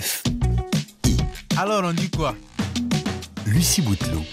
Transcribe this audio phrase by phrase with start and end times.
[0.00, 0.22] F.
[1.58, 2.34] Alors on dit quoi?
[3.44, 4.24] Lucie Bouteloup.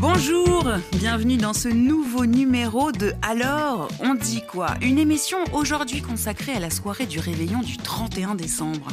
[0.00, 0.66] Bonjour,
[0.96, 4.74] bienvenue dans ce nouveau numéro de Alors, on dit quoi?
[4.82, 8.88] Une émission aujourd'hui consacrée à la soirée du réveillon du 31 décembre.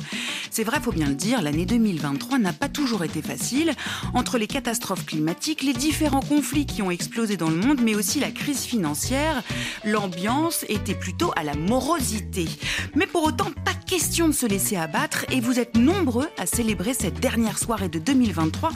[0.51, 3.73] C'est vrai, faut bien le dire, l'année 2023 n'a pas toujours été facile.
[4.13, 8.19] Entre les catastrophes climatiques, les différents conflits qui ont explosé dans le monde, mais aussi
[8.19, 9.43] la crise financière,
[9.83, 12.47] l'ambiance était plutôt à la morosité.
[12.95, 16.93] Mais pour autant, pas question de se laisser abattre et vous êtes nombreux à célébrer
[16.93, 18.69] cette dernière soirée de 2023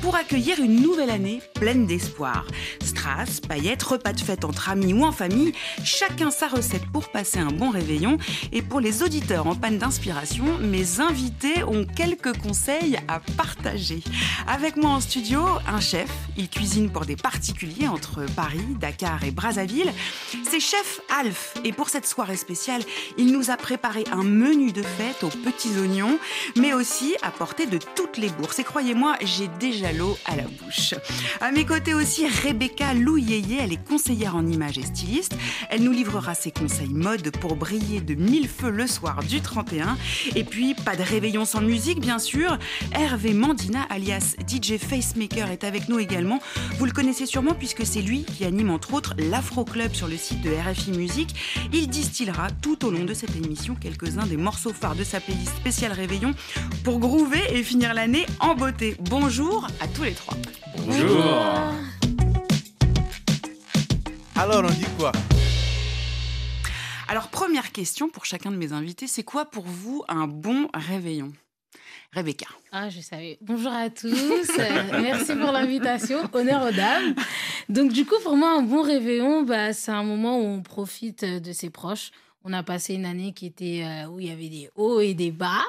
[0.00, 2.46] pour accueillir une nouvelle année pleine d'espoir.
[2.82, 5.52] Strass, paillettes, repas de fête entre amis ou en famille,
[5.84, 8.16] chacun sa recette pour passer un bon réveillon.
[8.50, 14.02] Et pour les auditeurs en panne d'inspiration, mes invités ont quelques conseils à partager.
[14.46, 16.10] Avec moi en studio, un chef.
[16.38, 19.92] Il cuisine pour des particuliers entre Paris, Dakar et Brazzaville.
[20.50, 21.52] C'est chef Alf.
[21.62, 22.80] Et pour cette soirée spéciale,
[23.18, 26.18] il nous a préparé un menu de fête aux petits oignons,
[26.56, 28.60] mais aussi à portée de toutes les bourses.
[28.60, 30.94] Et croyez-moi, j'ai déjà l'eau à la bouche.
[31.40, 35.36] À mes côtés aussi, Rebecca Louyeye, elle est conseillère en images et styliste.
[35.70, 39.96] Elle nous livrera ses conseils mode pour briller de mille feux le soir du 31.
[40.36, 42.58] Et puis, pas de réveillon sans musique, bien sûr.
[42.92, 46.40] Hervé Mandina, alias DJ Facemaker, est avec nous également.
[46.78, 50.16] Vous le connaissez sûrement puisque c'est lui qui anime entre autres l'Afro Club sur le
[50.16, 51.34] site de RFI Musique.
[51.72, 55.56] Il distillera tout au long de cette émission quelques-uns des morceaux phares de sa playlist
[55.56, 56.32] spéciale Réveillon
[56.84, 58.96] pour groover et finir l'année en beauté.
[59.00, 60.36] Bonjour à tous les trois.
[60.86, 61.24] Bonjour.
[64.36, 65.12] Alors on dit quoi?
[67.08, 71.32] Alors première question pour chacun de mes invités, c'est quoi pour vous un bon réveillon?
[72.14, 72.46] Rebecca.
[72.72, 73.38] Ah, je savais.
[73.40, 74.06] Bonjour à tous.
[74.12, 76.18] Euh, Merci pour l'invitation.
[76.34, 77.14] Honneur aux dames.
[77.70, 81.24] Donc, du coup, pour moi, un bon réveillon, bah, c'est un moment où on profite
[81.24, 82.10] de ses proches.
[82.44, 85.14] On a passé une année qui était euh, où il y avait des hauts et
[85.14, 85.62] des bas.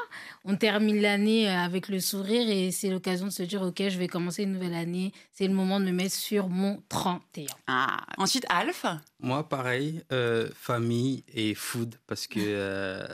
[0.43, 3.97] On termine l'année euh, avec le sourire et c'est l'occasion de se dire ok, je
[3.97, 5.11] vais commencer une nouvelle année.
[5.31, 7.45] C'est le moment de me mettre sur mon 31.
[7.67, 8.05] Ah.
[8.17, 8.86] Ensuite, Alf.
[9.20, 13.05] Moi, pareil, euh, famille et food, parce que euh,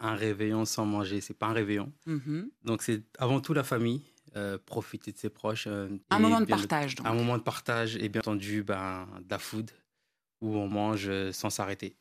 [0.00, 1.92] un réveillon sans manger, c'est pas un réveillon.
[2.06, 2.50] Mhm.
[2.64, 4.02] Donc, c'est avant tout la famille,
[4.36, 5.66] euh, profiter de ses proches.
[5.68, 6.94] euh, Un moment de bien- partage.
[6.96, 7.06] Donc.
[7.06, 9.70] Un moment de partage et bien entendu, ben, de la food,
[10.40, 11.96] où on mange sans s'arrêter.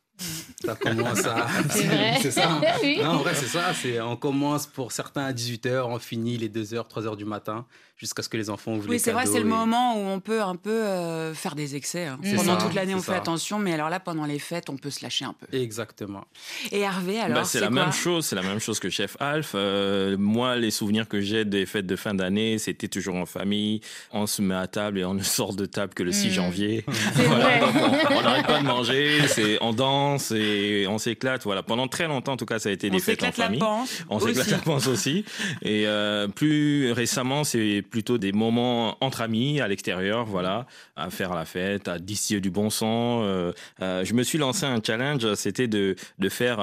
[0.63, 1.47] Ça commence à.
[1.69, 2.17] C'est vrai.
[2.21, 2.49] c'est ça.
[2.51, 2.61] hein.
[2.83, 2.99] Oui.
[3.01, 3.71] Non, en vrai, c'est ça.
[4.05, 7.65] On commence pour certains à 18h, on finit les 2h, 3h du matin,
[7.97, 10.19] jusqu'à ce que les enfants ouvrent Oui, les c'est vrai, c'est le moment où on
[10.19, 12.05] peut un peu euh, faire des excès.
[12.05, 12.19] hein.
[12.35, 13.17] Pendant ça, toute l'année, on fait ça.
[13.17, 15.47] attention, mais alors là, pendant les fêtes, on peut se lâcher un peu.
[15.57, 16.23] Exactement.
[16.71, 19.51] Et Hervé, alors, Bah, c'est la même chose, c'est la même chose que Chef Alf.
[19.55, 23.81] Euh, moi, les souvenirs que j'ai des fêtes de fin d'année, c'était toujours en famille.
[24.11, 26.31] On se met à table et on ne sort de table que le 6 Mm.
[26.31, 26.85] janvier.
[27.15, 27.59] C'est Voilà, vrai.
[27.59, 27.75] donc
[28.11, 31.43] on n'arrête pas de manger, c'est on danse et on s'éclate.
[31.43, 33.59] Voilà, pendant très longtemps, en tout cas, ça a été On des fêtes en famille.
[33.59, 34.03] panse.
[34.09, 35.25] On s'éclate la panse aussi.
[35.61, 40.65] Et euh, plus récemment, c'est plutôt des moments entre amis à l'extérieur, voilà,
[40.95, 43.23] à faire la fête, à distiller du bon sang.
[43.23, 46.59] Euh, euh, je me suis lancé un challenge, c'était de, de faire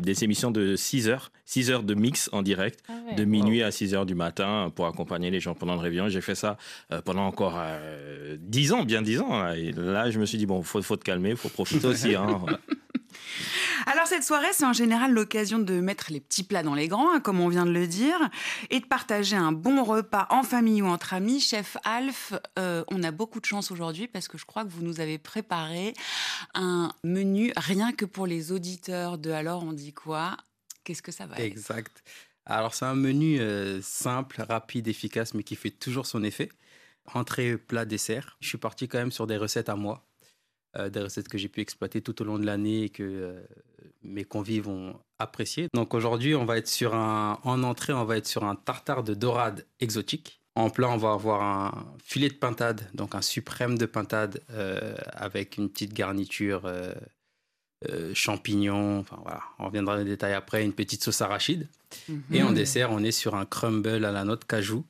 [0.00, 3.14] des émissions de 6 heures, 6 heures de mix en direct, Ah ouais.
[3.16, 6.08] de minuit à 6 heures du matin pour accompagner les gens pendant le réveillon.
[6.08, 6.56] J'ai fait ça
[7.04, 9.52] pendant encore euh, 10 ans, bien 10 ans.
[9.52, 12.14] Et là, je me suis dit, bon, faut, faut te calmer, faut profiter aussi.
[12.14, 12.58] Hein, voilà.
[13.86, 17.14] Alors cette soirée, c'est en général l'occasion de mettre les petits plats dans les grands,
[17.14, 18.18] hein, comme on vient de le dire,
[18.70, 21.40] et de partager un bon repas en famille ou entre amis.
[21.40, 24.82] Chef Alf, euh, on a beaucoup de chance aujourd'hui parce que je crois que vous
[24.82, 25.94] nous avez préparé
[26.54, 30.36] un menu rien que pour les auditeurs de Alors on dit quoi
[30.84, 31.40] Qu'est-ce que ça va être?
[31.40, 32.02] Exact.
[32.44, 36.48] Alors, c'est un menu euh, simple, rapide, efficace, mais qui fait toujours son effet.
[37.14, 38.36] Entrée, plat, dessert.
[38.40, 40.04] Je suis parti quand même sur des recettes à moi,
[40.78, 43.40] euh, des recettes que j'ai pu exploiter tout au long de l'année et que euh,
[44.02, 45.68] mes convives ont apprécié.
[45.74, 49.04] Donc aujourd'hui, on va être sur un, en entrée, on va être sur un tartare
[49.04, 50.40] de dorade exotique.
[50.54, 54.94] En plat, on va avoir un filet de pintade, donc un suprême de pintade euh,
[55.12, 56.70] avec une petite garniture
[58.14, 59.00] champignons.
[59.00, 60.64] Enfin voilà, on reviendra dans les détails après.
[60.64, 61.68] Une petite sauce arachide.
[62.08, 62.22] Mhm.
[62.32, 64.84] Et en dessert, on est sur un crumble à la noix de cajou.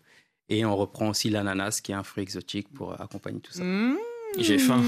[0.48, 3.64] Et on reprend aussi l'ananas, qui est un fruit exotique, pour accompagner tout ça.
[3.64, 3.96] Mmh.
[4.38, 4.82] J'ai faim.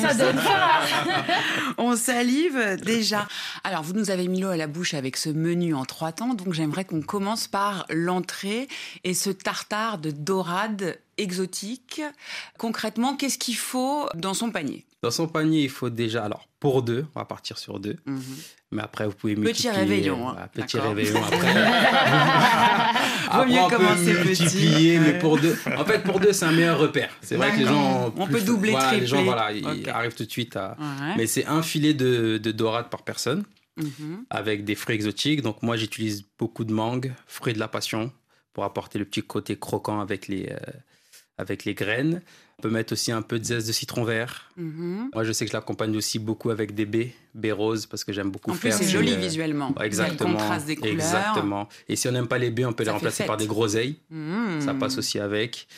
[0.00, 0.68] Ça donne faim.
[1.78, 3.26] On salive déjà.
[3.64, 6.34] Alors, vous nous avez mis l'eau à la bouche avec ce menu en trois temps,
[6.34, 8.68] donc j'aimerais qu'on commence par l'entrée
[9.04, 12.02] et ce tartare de dorade exotique.
[12.58, 14.84] Concrètement, qu'est-ce qu'il faut dans son panier?
[15.02, 18.20] Dans son panier, il faut déjà, alors pour deux, on va partir sur deux, Mhm.
[18.72, 19.70] mais après vous pouvez Petit multiplier.
[19.76, 20.32] réveillon, hein.
[20.32, 20.88] voilà, petit D'accord.
[20.90, 21.54] réveillon après.
[23.32, 24.42] Vaut mieux on peut commencer petit.
[24.42, 25.56] multiplier, mais pour deux.
[25.76, 27.10] En fait, pour deux, c'est un meilleur repère.
[27.20, 28.12] C'est vrai que les gens.
[28.16, 29.32] On plus peut doubler, voilà, Les gens, tripler.
[29.32, 30.76] voilà, ils arrivent tout de suite à.
[30.80, 31.14] Ouais.
[31.16, 33.44] Mais c'est un filet de, de dorade par personne.
[33.76, 34.24] Mhm.
[34.30, 35.40] avec des fruits exotiques.
[35.40, 38.10] Donc moi, j'utilise beaucoup de mangue, fruits de la passion,
[38.52, 40.56] pour apporter le petit côté croquant avec les, euh,
[41.38, 42.20] avec les graines.
[42.60, 44.50] On peut mettre aussi un peu de zeste de citron vert.
[44.56, 45.10] Mhm.
[45.14, 48.12] Moi, je sais que je l'accompagne aussi beaucoup avec des baies, baies roses, parce que
[48.12, 48.78] j'aime beaucoup En plus, faire.
[48.78, 49.72] c'est du, joli euh, visuellement.
[49.80, 50.30] Exactement.
[50.30, 50.92] Le contraste des couleurs.
[50.94, 51.68] Exactement.
[51.88, 53.98] Et si on n'aime pas les baies, on peut les Ça remplacer par des groseilles.
[54.10, 54.60] Mhm.
[54.60, 55.68] Ça passe aussi avec.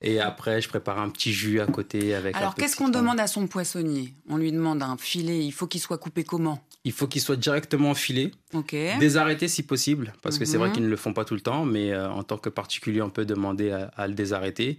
[0.00, 2.36] Et après, je prépare un petit jus à côté avec.
[2.36, 4.14] Alors, qu'est-ce qu'on demande à son poissonnier?
[4.28, 6.62] On lui demande un filet, il faut qu'il soit coupé comment?
[6.84, 8.76] Il faut qu'il soit directement enfilé, Ok.
[9.00, 10.74] désarrêté si possible, parce que c'est vrai Mhm.
[10.74, 13.10] qu'ils ne le font pas tout le temps, mais euh, en tant que particulier, on
[13.10, 14.78] peut demander à, à le désarrêter.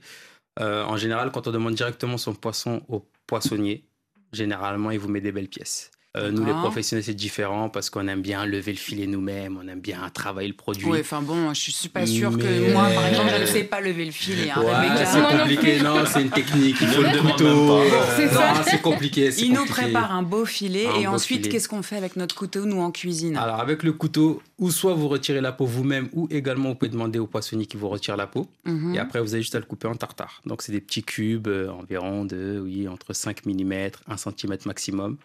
[0.59, 3.85] Euh, en général, quand on demande directement son poisson au poissonnier,
[4.33, 5.91] généralement, il vous met des belles pièces.
[6.17, 9.67] Euh, nous, les professionnels, c'est différent parce qu'on aime bien lever le filet nous-mêmes, on
[9.67, 10.83] aime bien travailler le produit.
[10.87, 13.79] Oui, enfin bon, je suis pas sûre que moi, par exemple, je ne sais pas
[13.79, 14.49] lever le filet.
[14.49, 16.77] hein, Ouais, c'est compliqué, non, c'est une technique.
[16.81, 17.45] Il faut le couteau.
[17.45, 19.29] euh, C'est compliqué.
[19.37, 22.33] Il nous prépare un beau filet Un et beau ensuite, qu'est-ce qu'on fait avec notre
[22.33, 23.37] couteau, nous, en cuisine?
[23.37, 26.89] Alors, avec le couteau, ou soit vous retirez la peau vous-même, ou également vous pouvez
[26.89, 28.47] demander au poissonnier qui vous retire la peau.
[28.65, 28.95] Mhm.
[28.95, 30.41] Et après, vous avez juste à le couper en tartare.
[30.47, 33.73] Donc, c'est des petits cubes, euh, environ de, oui, entre 5 mm,
[34.07, 35.17] 1 cm maximum.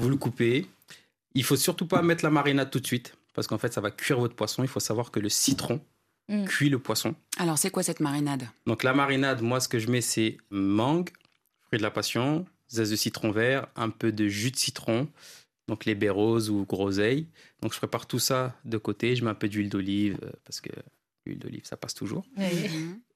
[0.00, 0.66] Vous le coupez.
[1.34, 3.90] Il faut surtout pas mettre la marinade tout de suite, parce qu'en fait, ça va
[3.90, 4.62] cuire votre poisson.
[4.62, 5.80] Il faut savoir que le citron
[6.28, 6.44] Mm.
[6.44, 7.16] cuit le poisson.
[7.38, 8.44] Alors, c'est quoi cette marinade?
[8.64, 11.10] Donc, la marinade, moi, ce que je mets, c'est mangue,
[11.62, 15.08] fruit de la passion, zeste de citron vert, un peu de jus de citron,
[15.66, 17.26] donc les baies roses ou groseilles.
[17.62, 19.16] Donc, je prépare tout ça de côté.
[19.16, 20.70] Je mets un peu d'huile d'olive, euh, parce que
[21.26, 22.24] l'huile d'olive, ça passe toujours.
[22.36, 22.46] Oui.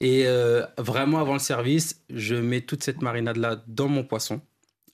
[0.00, 4.40] Et euh, vraiment, avant le service, je mets toute cette marinade-là dans mon poisson.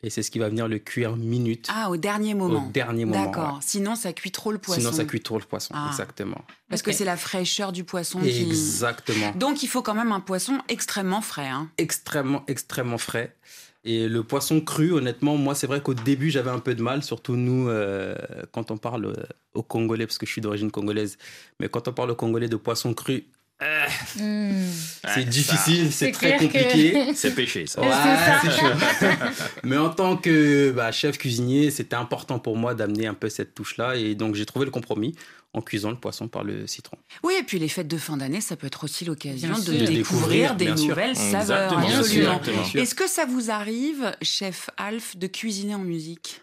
[0.03, 2.71] Et c'est ce qui va venir le cuire minute Ah, au dernier au moment.
[2.73, 3.27] dernier moment.
[3.27, 3.55] D'accord.
[3.55, 3.61] ouais.
[3.61, 4.81] Sinon, ça cuit trop le poisson.
[4.81, 5.75] Sinon, ça cuit trop le poisson.
[5.77, 5.89] Ah.
[5.91, 6.43] Exactement.
[6.71, 8.43] Parce que c'est la fraîcheur du poisson qui.
[8.43, 9.33] Exactement.
[9.37, 11.49] Donc, il faut quand même un poisson extrêmement frais.
[11.49, 11.69] hein.
[11.77, 13.37] Extrêmement, extrêmement frais.
[13.85, 17.03] Et le poisson cru, honnêtement, moi, c'est vrai qu'au début, j'avais un peu de mal,
[17.03, 18.15] surtout nous, euh,
[18.53, 19.15] quand on parle euh,
[19.55, 21.17] au Congolais, parce que je suis d'origine congolaise,
[21.61, 23.25] mais quand on parle au Congolais de poisson cru,
[23.63, 27.11] euh, c'est Ouais, difficile, C'est très que- compliqué.
[27.15, 27.81] C'est péché, ça.
[27.81, 28.51] Ouais.
[28.51, 28.67] chaud.
[29.65, 33.55] Mais en tant que bah, chef cuisinier, c'était important pour moi d'amener un peu cette
[33.55, 33.97] touche-là.
[33.97, 35.15] Et donc, j'ai trouvé le compromis
[35.53, 36.97] en cuisant le poisson par le citron.
[37.25, 40.55] Oui, et puis les fêtes de fin d'année, ça peut être aussi l'occasion de découvrir
[40.55, 40.89] découvrir, des sûr.
[40.91, 41.77] nouvelles saveurs.
[41.77, 42.41] Absolument.
[42.75, 46.43] Est-ce que ça vous arrive, chef Alf, de cuisiner en musique?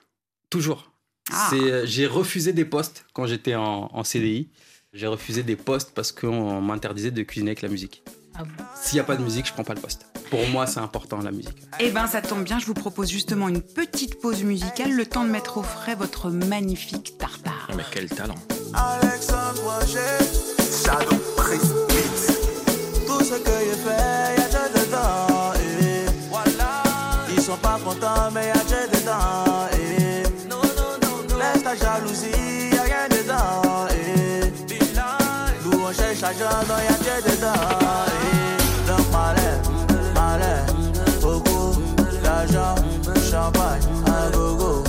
[0.49, 0.91] Toujours.
[1.31, 1.49] Ah.
[1.53, 4.49] Euh, J'ai refusé des postes quand j'étais en, en CDI.
[4.97, 8.01] J'ai refusé des postes parce qu'on m'interdisait de cuisiner avec la musique.
[8.33, 10.07] Ah bon S'il n'y a pas de musique, je prends pas le poste.
[10.31, 11.55] Pour moi, c'est important la musique.
[11.79, 15.23] Eh ben, ça tombe bien, je vous propose justement une petite pause musicale, le temps
[15.23, 17.67] de mettre au frais votre magnifique tartare.
[17.69, 18.33] Ah, Mais quel talent.
[18.73, 20.25] Alexandre Roger,
[20.83, 21.59] Shadow Chris
[21.89, 23.05] Beats.
[23.05, 25.53] Tout ce que j'ai fait, y'a Dieu dedans.
[25.53, 26.81] Et voilà.
[27.35, 29.67] Ils sont pas contents, mais y'a Dieu dedans.
[29.73, 31.37] Et non, non, non, non.
[31.37, 32.76] Laisse ta jalousie,
[35.97, 37.53] nous on cherche l'argent, non, y'a Dieu dedans.
[38.23, 39.57] Et donc malin,
[40.15, 40.65] malin,
[41.21, 41.81] beaucoup
[42.23, 42.75] d'argent,
[43.29, 44.83] champagne, à gogo,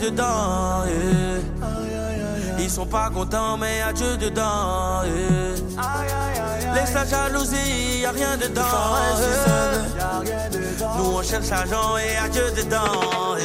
[0.00, 0.84] dedans.
[0.86, 1.40] yeah.
[2.58, 5.02] Ils sont pas contents, mais y'a Dieu dedans.
[5.04, 6.74] yeah.
[6.74, 8.62] Laisse la jalousie, y'a rien dedans.
[10.24, 10.48] yeah.
[10.98, 13.36] Nous on cherche l'argent et y'a Dieu dedans.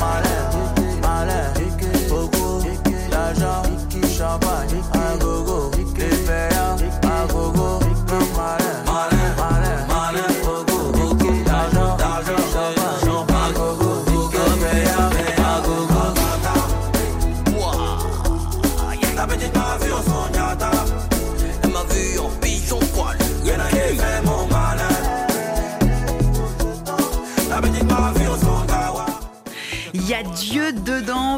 [0.00, 0.50] malin,
[1.02, 1.52] malin,
[2.08, 2.62] beaucoup
[3.10, 3.62] d'argent,
[4.16, 4.82] champagne,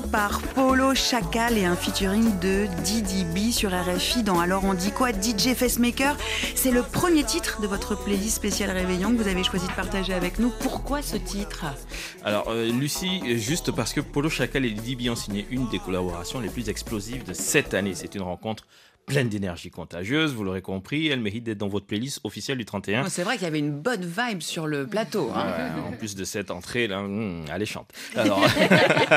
[0.00, 4.92] par Polo Chacal et un featuring de Didi B sur RFI dans Alors on dit
[4.92, 6.16] quoi DJ Facemaker.
[6.54, 10.14] C'est le premier titre de votre playlist spéciale Réveillon que vous avez choisi de partager
[10.14, 10.50] avec nous.
[10.60, 11.64] Pourquoi ce titre?
[12.24, 15.78] Alors, euh, Lucie, juste parce que Polo Chacal et Didi B ont signé une des
[15.78, 17.94] collaborations les plus explosives de cette année.
[17.94, 18.66] C'est une rencontre
[19.08, 21.08] pleine d'énergie contagieuse, vous l'aurez compris.
[21.08, 23.04] Elle mérite d'être dans votre playlist officielle du 31.
[23.04, 25.30] Oh, C'est vrai qu'il y avait une bonne vibe sur le plateau.
[25.34, 25.46] hein.
[25.46, 27.90] Ouais, en plus de cette entrée, là, hum, alléchante.
[28.16, 28.42] Alors,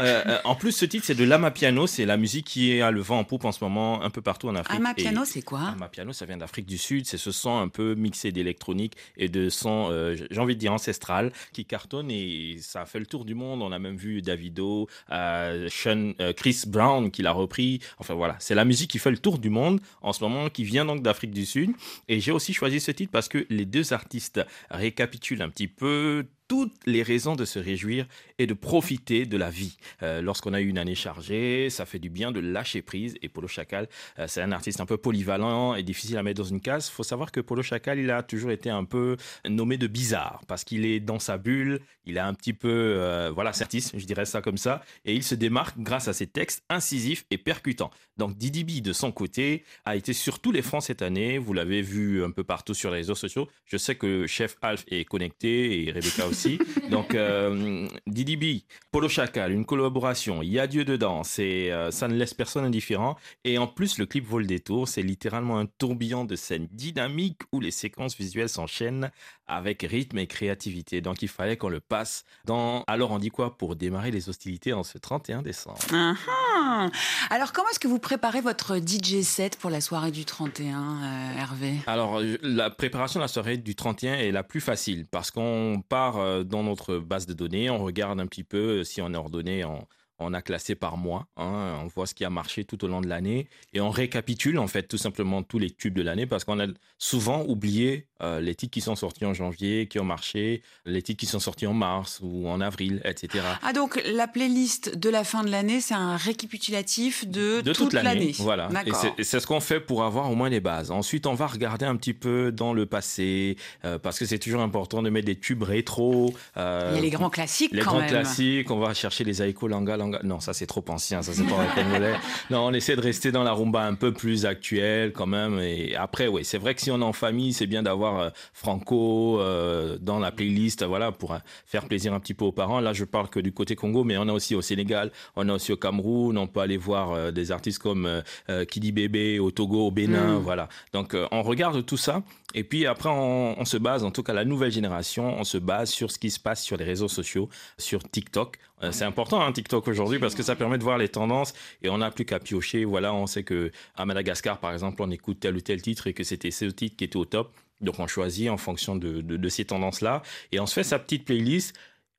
[0.00, 1.86] euh, euh, en plus, ce titre, c'est de Lama Piano.
[1.86, 4.48] C'est la musique qui a le vent en poupe en ce moment, un peu partout
[4.48, 4.78] en Afrique.
[4.80, 5.60] Ama Piano, c'est quoi?
[5.74, 7.06] Ama Piano, ça vient d'Afrique du Sud.
[7.06, 10.72] C'est ce son un peu mixé d'électronique et de son, euh, j'ai envie de dire
[10.72, 13.62] ancestral, qui cartonne et ça a fait le tour du monde.
[13.62, 17.80] On a même vu Davido, euh, Sean- euh, Chris Brown qui l'a repris.
[17.98, 20.64] Enfin voilà, c'est la musique qui fait le tour du monde en ce moment, qui
[20.64, 21.72] vient donc d'Afrique du Sud.
[22.08, 24.40] Et j'ai aussi choisi ce titre parce que les deux artistes
[24.70, 28.06] récapitulent un petit peu toutes les raisons de se réjouir
[28.40, 29.76] et de profiter de la vie.
[30.02, 33.14] Euh, Lorsqu'on a eu une année chargée, ça fait du bien de lâcher prise.
[33.22, 33.88] Et Polo Chacal,
[34.18, 36.88] euh, c'est un artiste un peu polyvalent et difficile à mettre dans une case.
[36.88, 39.16] Il faut savoir que Polo Chacal, il a toujours été un peu
[39.48, 43.30] nommé de bizarre parce qu'il est dans sa bulle, il a un petit peu, euh,
[43.32, 46.26] voilà, c'est artiste, je dirais ça comme ça, et il se démarque grâce à ses
[46.26, 47.92] textes incisifs et percutants.
[48.16, 51.38] Donc Didi B, de son côté, a été sur tous les fronts cette année.
[51.38, 53.48] Vous l'avez vu un peu partout sur les réseaux sociaux.
[53.66, 56.39] Je sais que Chef Alf est connecté et Rebecca aussi.
[56.90, 58.44] Donc euh, Didi B,
[58.90, 60.42] Polo Chacal, une collaboration.
[60.42, 61.24] Il y a Dieu dedans.
[61.24, 63.16] C'est, euh, ça ne laisse personne indifférent.
[63.44, 64.88] Et en plus, le clip vaut le détour.
[64.88, 69.10] C'est littéralement un tourbillon de scènes dynamiques où les séquences visuelles s'enchaînent
[69.46, 71.00] avec rythme et créativité.
[71.00, 74.72] Donc il fallait qu'on le passe dans Alors on dit quoi pour démarrer les hostilités
[74.72, 75.78] en ce 31 décembre?
[75.92, 76.88] Ah, ah.
[77.30, 81.38] Alors, comment est-ce que vous préparez votre DJ set pour la soirée du 31, euh,
[81.38, 81.74] Hervé?
[81.86, 86.18] Alors, la préparation de la soirée du 31 est la plus facile parce qu'on part
[86.18, 89.16] euh, dans notre base de données, on regarde un petit peu euh, si on est
[89.16, 89.86] ordonné, on,
[90.20, 93.00] on a classé par mois, hein, on voit ce qui a marché tout au long
[93.00, 96.44] de l'année et on récapitule en fait tout simplement tous les tubes de l'année parce
[96.44, 96.66] qu'on a
[96.98, 101.18] souvent oublié euh, les titres qui sont sortis en janvier, qui ont marché, les titres
[101.20, 103.42] qui sont sortis en mars ou en avril, etc.
[103.62, 106.16] Ah, donc la playlist de la fin de l'année, c'est un
[106.54, 108.32] récapitulatif de, de toute, l'année.
[108.38, 108.68] Voilà.
[108.92, 110.90] C'est- et c'est ce qu'on fait pour avoir au moins les bases.
[110.90, 114.60] Ensuite, on va regarder un petit peu dans le passé, euh, parce que c'est toujours
[114.60, 116.32] important de mettre des tubes rétro.
[116.56, 118.08] euh, Il y a les grands classiques les quand grands même.
[118.10, 121.56] classiques, on va chercher les Aiko Langa Non, ça c'est trop ancien, ça c'est pas
[121.56, 122.14] rock'n'rollais.
[122.50, 125.58] Non, on essaie de rester dans la rumba un peu plus actuelle quand même.
[125.60, 128.30] Et après, oui, c'est vrai que si on est en famille, c'est bien d'avoir euh,
[128.52, 132.80] Franco euh, dans la playlist, voilà, pour euh, faire plaisir un petit peu aux parents.
[132.80, 135.54] Là, je parle que du côté Congo, mais on a aussi au Sénégal, on a
[135.54, 138.22] aussi au Cameroun, on peut aller voir des artistes comme
[138.68, 140.42] Kidi Bébé au Togo, au Bénin, Mm.
[140.42, 140.68] voilà.
[140.92, 142.22] Donc, on regarde tout ça.
[142.54, 145.56] Et puis après, on, on se base, en tout cas la nouvelle génération, on se
[145.58, 147.48] base sur ce qui se passe sur les réseaux sociaux,
[147.78, 148.58] sur TikTok.
[148.82, 151.88] Euh, c'est important hein, TikTok aujourd'hui parce que ça permet de voir les tendances et
[151.90, 152.84] on n'a plus qu'à piocher.
[152.84, 156.12] Voilà, on sait que à Madagascar, par exemple, on écoute tel ou tel titre et
[156.14, 157.52] que c'était ce titre qui était au top.
[157.80, 160.22] Donc on choisit en fonction de, de- de ces tendances-là
[160.52, 161.74] et on se fait sa petite playlist.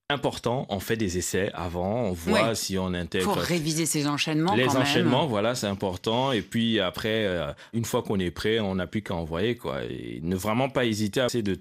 [0.10, 4.56] Important, on fait des essais avant, on voit si on intègre Pour réviser ces enchaînements
[4.56, 4.82] les quand même.
[4.82, 6.34] enchaînements, voilà, c'est important.
[6.34, 9.86] Et puis après, euh, une fois qu'on est prêt, on n'a plus qu'à envoyer, quoi.
[9.86, 11.58] Et ne vraiment pas hésiter à essayer de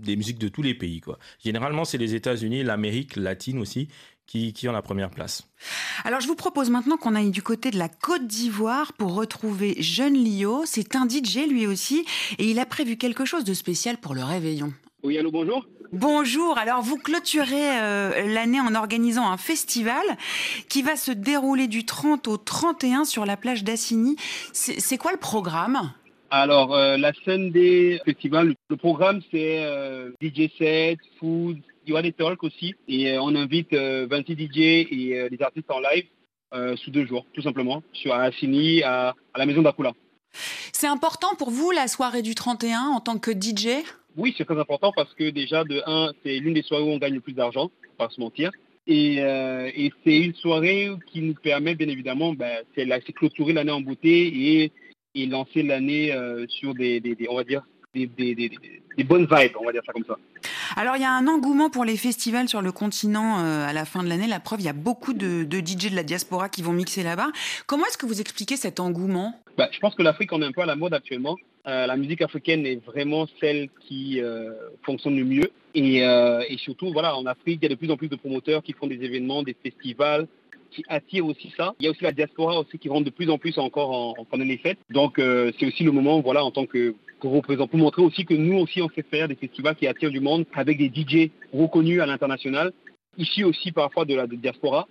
[0.00, 1.18] des musiques de tous les pays, quoi.
[1.42, 3.88] Généralement, c'est les États-Unis, l'Amérique latine aussi,
[4.26, 5.48] qui, qui ont la première place.
[6.04, 9.76] Alors je vous propose maintenant qu'on aille du côté de la Côte d'Ivoire pour retrouver
[9.80, 10.62] Jeune Lio.
[10.66, 12.04] C'est un DJ lui aussi
[12.38, 14.72] et il a prévu quelque chose de spécial pour le réveillon.
[15.02, 15.66] Oui, allô, bonjour.
[15.92, 20.02] Bonjour, alors vous clôturez euh, l'année en organisant un festival
[20.68, 24.16] qui va se dérouler du 30 au 31 sur la plage d'Assigny.
[24.52, 25.92] C'est quoi le programme?
[26.30, 31.92] Alors, euh, la scène des festivals, le programme, c'est euh, DJ set, food, il y
[31.92, 32.74] aura des talks aussi.
[32.88, 36.04] Et euh, on invite euh, 26 DJ et euh, des artistes en live
[36.54, 39.92] euh, sous deux jours, tout simplement, sur à Assini, à, à la maison d'Akula.
[40.72, 43.84] C'est important pour vous la soirée du 31 en tant que DJ
[44.16, 46.98] Oui, c'est très important parce que déjà, de un, c'est l'une des soirées où on
[46.98, 48.50] gagne le plus d'argent, pas se mentir.
[48.86, 53.52] Et, euh, et c'est une soirée qui nous permet, bien évidemment, ben, c'est la- clôturer
[53.54, 54.26] l'année en beauté
[54.62, 54.72] et,
[55.14, 57.62] et lancer l'année euh, sur des, des- des- on va dire,
[57.94, 60.16] des, des- des- des- des bonnes vibes, on va dire ça comme ça.
[60.76, 63.84] Alors il y a un engouement pour les festivals sur le continent euh, à la
[63.84, 64.26] fin de l'année.
[64.28, 67.02] La preuve, il y a beaucoup de, de DJ de la diaspora qui vont mixer
[67.02, 67.28] là-bas.
[67.66, 69.34] Comment est-ce que vous expliquez cet engouement?
[69.58, 71.36] Bah, je pense que l'Afrique, on est un peu à la mode actuellement.
[71.66, 74.52] Euh, la musique africaine est vraiment celle qui euh,
[74.84, 75.50] fonctionne le mieux.
[75.76, 78.62] Et, et surtout, voilà, en Afrique, il y a de plus en plus de promoteurs
[78.62, 80.28] qui font des événements, des festivals,
[80.70, 81.74] qui attirent aussi ça.
[81.80, 84.14] Il y a aussi la diaspora aussi qui rentre de plus en plus encore en,
[84.20, 84.78] en pendant les fêtes.
[84.90, 86.94] Donc, euh, c'est aussi le moment, voilà, en tant que
[87.24, 90.44] pour montrer aussi que nous aussi, on sait faire des festivals qui attirent du monde
[90.54, 92.72] avec des DJ reconnus à l'international.
[93.16, 94.86] Issus aussi parfois de la diaspora,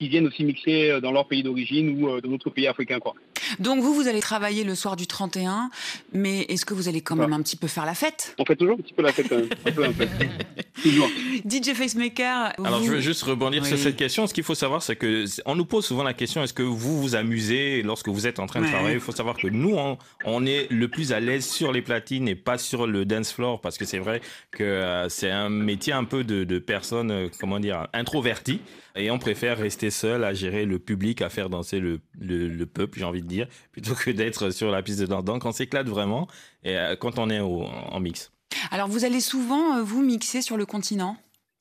[0.00, 3.00] qui viennent aussi mixer euh, dans leur pays d'origine ou euh, dans d'autres pays africains.
[3.00, 3.14] Quoi.
[3.58, 5.70] Donc vous, vous allez travailler le soir du 31,
[6.12, 8.34] mais est-ce que vous allez quand même un petit peu faire la fête?
[8.38, 9.48] On fait toujours un petit peu la fête même.
[9.66, 10.06] Un peu, un peu.
[10.82, 11.08] Toujours.
[11.44, 12.52] DJ Facemaker.
[12.64, 14.28] Alors vous- je veux juste rebondir sur cette question.
[14.28, 17.00] Ce qu'il faut savoir, c'est que on nous pose souvent la question est-ce que vous
[17.02, 18.94] vous amusez lorsque vous êtes en train de travailler?
[18.94, 22.28] Il faut savoir que nous, on, on est le plus à l'aise sur les platines
[22.28, 24.20] et pas sur le dance floor parce que c'est vrai
[24.52, 28.60] que euh, c'est un métier un peu de, de personnes, euh, comment dire, introverties.
[28.94, 32.66] Et on préfère rester seul à gérer le public, à faire danser le, le, le
[32.66, 35.24] peuple, j'ai envie de dire, plutôt que d'être sur la piste de danse.
[35.24, 36.28] Donc on s'éclate vraiment
[36.62, 38.32] et, euh, quand on est en mix.
[38.70, 41.16] Alors vous allez souvent, euh, vous, mixer sur le continent?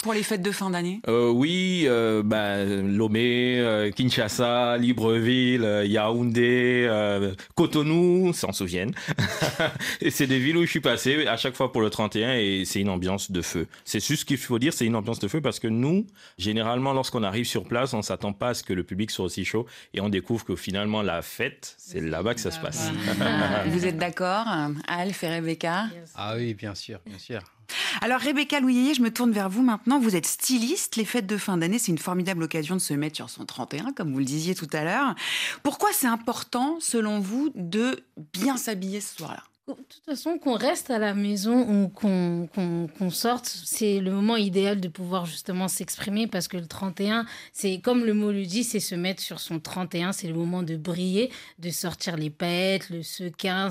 [0.08, 1.02] Pour les fêtes de fin d'année?
[1.10, 8.94] Euh, oui, euh, bah, Lomé, euh, Kinshasa, Libreville, euh, Yaoundé, euh, Cotonou, s'en souviennent.
[10.02, 12.64] et c'est des villes où je suis passé à chaque fois pour le 31 et
[12.64, 13.68] c'est une ambiance de feu.
[13.84, 16.94] C'est juste ce qu'il faut dire, c'est une ambiance de feu parce que nous, généralement,
[16.94, 19.66] lorsqu'on arrive sur place, on s'attend pas à ce que le public soit aussi chaud
[19.94, 22.92] et on découvre que finalement la fête, c'est là-bas que ça se passe.
[23.68, 24.46] Vous êtes d'accord,
[24.88, 25.88] Alf et Rebecca?
[26.16, 27.42] Ah oui, bien sûr, bien sûr.
[28.02, 30.00] Alors Rebecca Louillet, je me tourne vers vous maintenant.
[30.00, 30.96] Vous êtes styliste.
[30.96, 33.94] Les fêtes de fin d'année, c'est une formidable occasion de se mettre sur son 31,
[33.94, 35.16] comme vous le disiez tout à l'heure.
[35.64, 39.44] Pourquoi c'est important, selon vous, de bien s'habiller ce soir-là?
[39.68, 44.38] De toute façon, qu'on reste à la maison ou qu'on qu'on sorte, c'est le moment
[44.38, 48.64] idéal de pouvoir justement s'exprimer parce que le 31, c'est comme le mot le dit,
[48.64, 52.90] c'est se mettre sur son 31, c'est le moment de briller, de sortir les paillettes,
[52.90, 53.68] le sequin,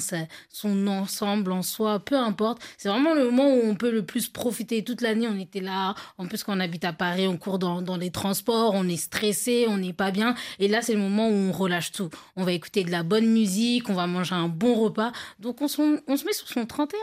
[0.51, 2.61] son ensemble en soi, peu importe.
[2.77, 4.85] C'est vraiment le moment où on peut le plus profiter.
[4.85, 5.95] Toute l'année, on était là.
[6.19, 8.99] En plus, quand on habite à Paris, on court dans, dans les transports, on est
[8.99, 10.35] stressé, on n'est pas bien.
[10.59, 12.11] Et là, c'est le moment où on relâche tout.
[12.37, 15.13] On va écouter de la bonne musique, on va manger un bon repas.
[15.41, 16.99] Donc, on se, on se met sur son 31.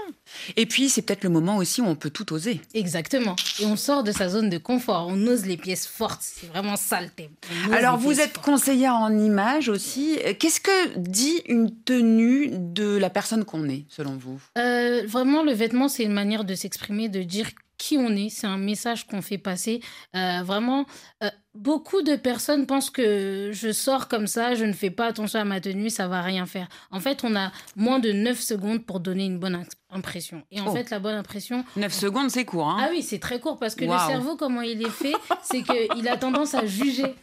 [0.56, 2.62] Et puis, c'est peut-être le moment aussi où on peut tout oser.
[2.74, 3.36] Exactement.
[3.60, 5.08] Et on sort de sa zone de confort.
[5.10, 6.22] On ose les pièces fortes.
[6.22, 7.32] C'est vraiment ça le thème.
[7.72, 8.46] Alors, vous êtes fortes.
[8.46, 10.18] conseillère en images aussi.
[10.40, 14.40] Qu'est-ce que dit une tenue de la personne qu'on est, selon vous?
[14.58, 17.50] Euh, vraiment, le vêtement, c'est une manière de s'exprimer, de dire
[17.84, 18.30] qui on est.
[18.30, 19.82] C'est un message qu'on fait passer.
[20.16, 20.86] Euh, vraiment,
[21.22, 25.40] euh, beaucoup de personnes pensent que je sors comme ça, je ne fais pas attention
[25.40, 26.68] à ma tenue, ça va rien faire.
[26.92, 30.44] En fait, on a moins de 9 secondes pour donner une bonne impression.
[30.50, 30.74] Et en Oh.
[30.74, 32.70] fait, la bonne impression, 9 secondes, c'est court.
[32.70, 35.62] Hein ah oui, c'est très court parce que le cerveau, comment il est fait, c'est
[35.64, 37.14] qu'il a tendance à juger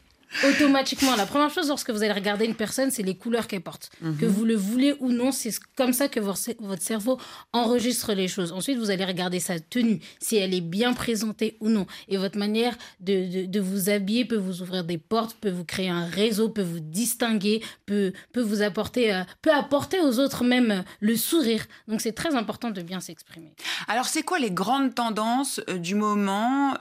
[0.45, 1.17] automatiquement.
[1.17, 3.91] La première chose lorsque vous allez regarder une personne, c'est les couleurs qu'elle porte.
[4.01, 4.17] Mhm.
[4.19, 7.19] Que vous le voulez ou non, c'est comme ça que votre cerveau
[7.53, 8.53] enregistre les choses.
[8.53, 11.87] Ensuite, vous allez regarder sa tenue, si elle est bien présentée ou non.
[12.09, 15.65] Et votre manière de, de, de vous habiller peut vous ouvrir des portes, peut vous
[15.65, 20.45] créer un réseau, peut vous distinguer, peut, peut vous apporter, euh, peut apporter aux autres
[20.45, 21.65] même euh, le sourire.
[21.89, 23.53] Donc, c'est très important de bien s'exprimer.
[23.89, 26.75] Alors, c'est quoi les grandes tendances euh, du moment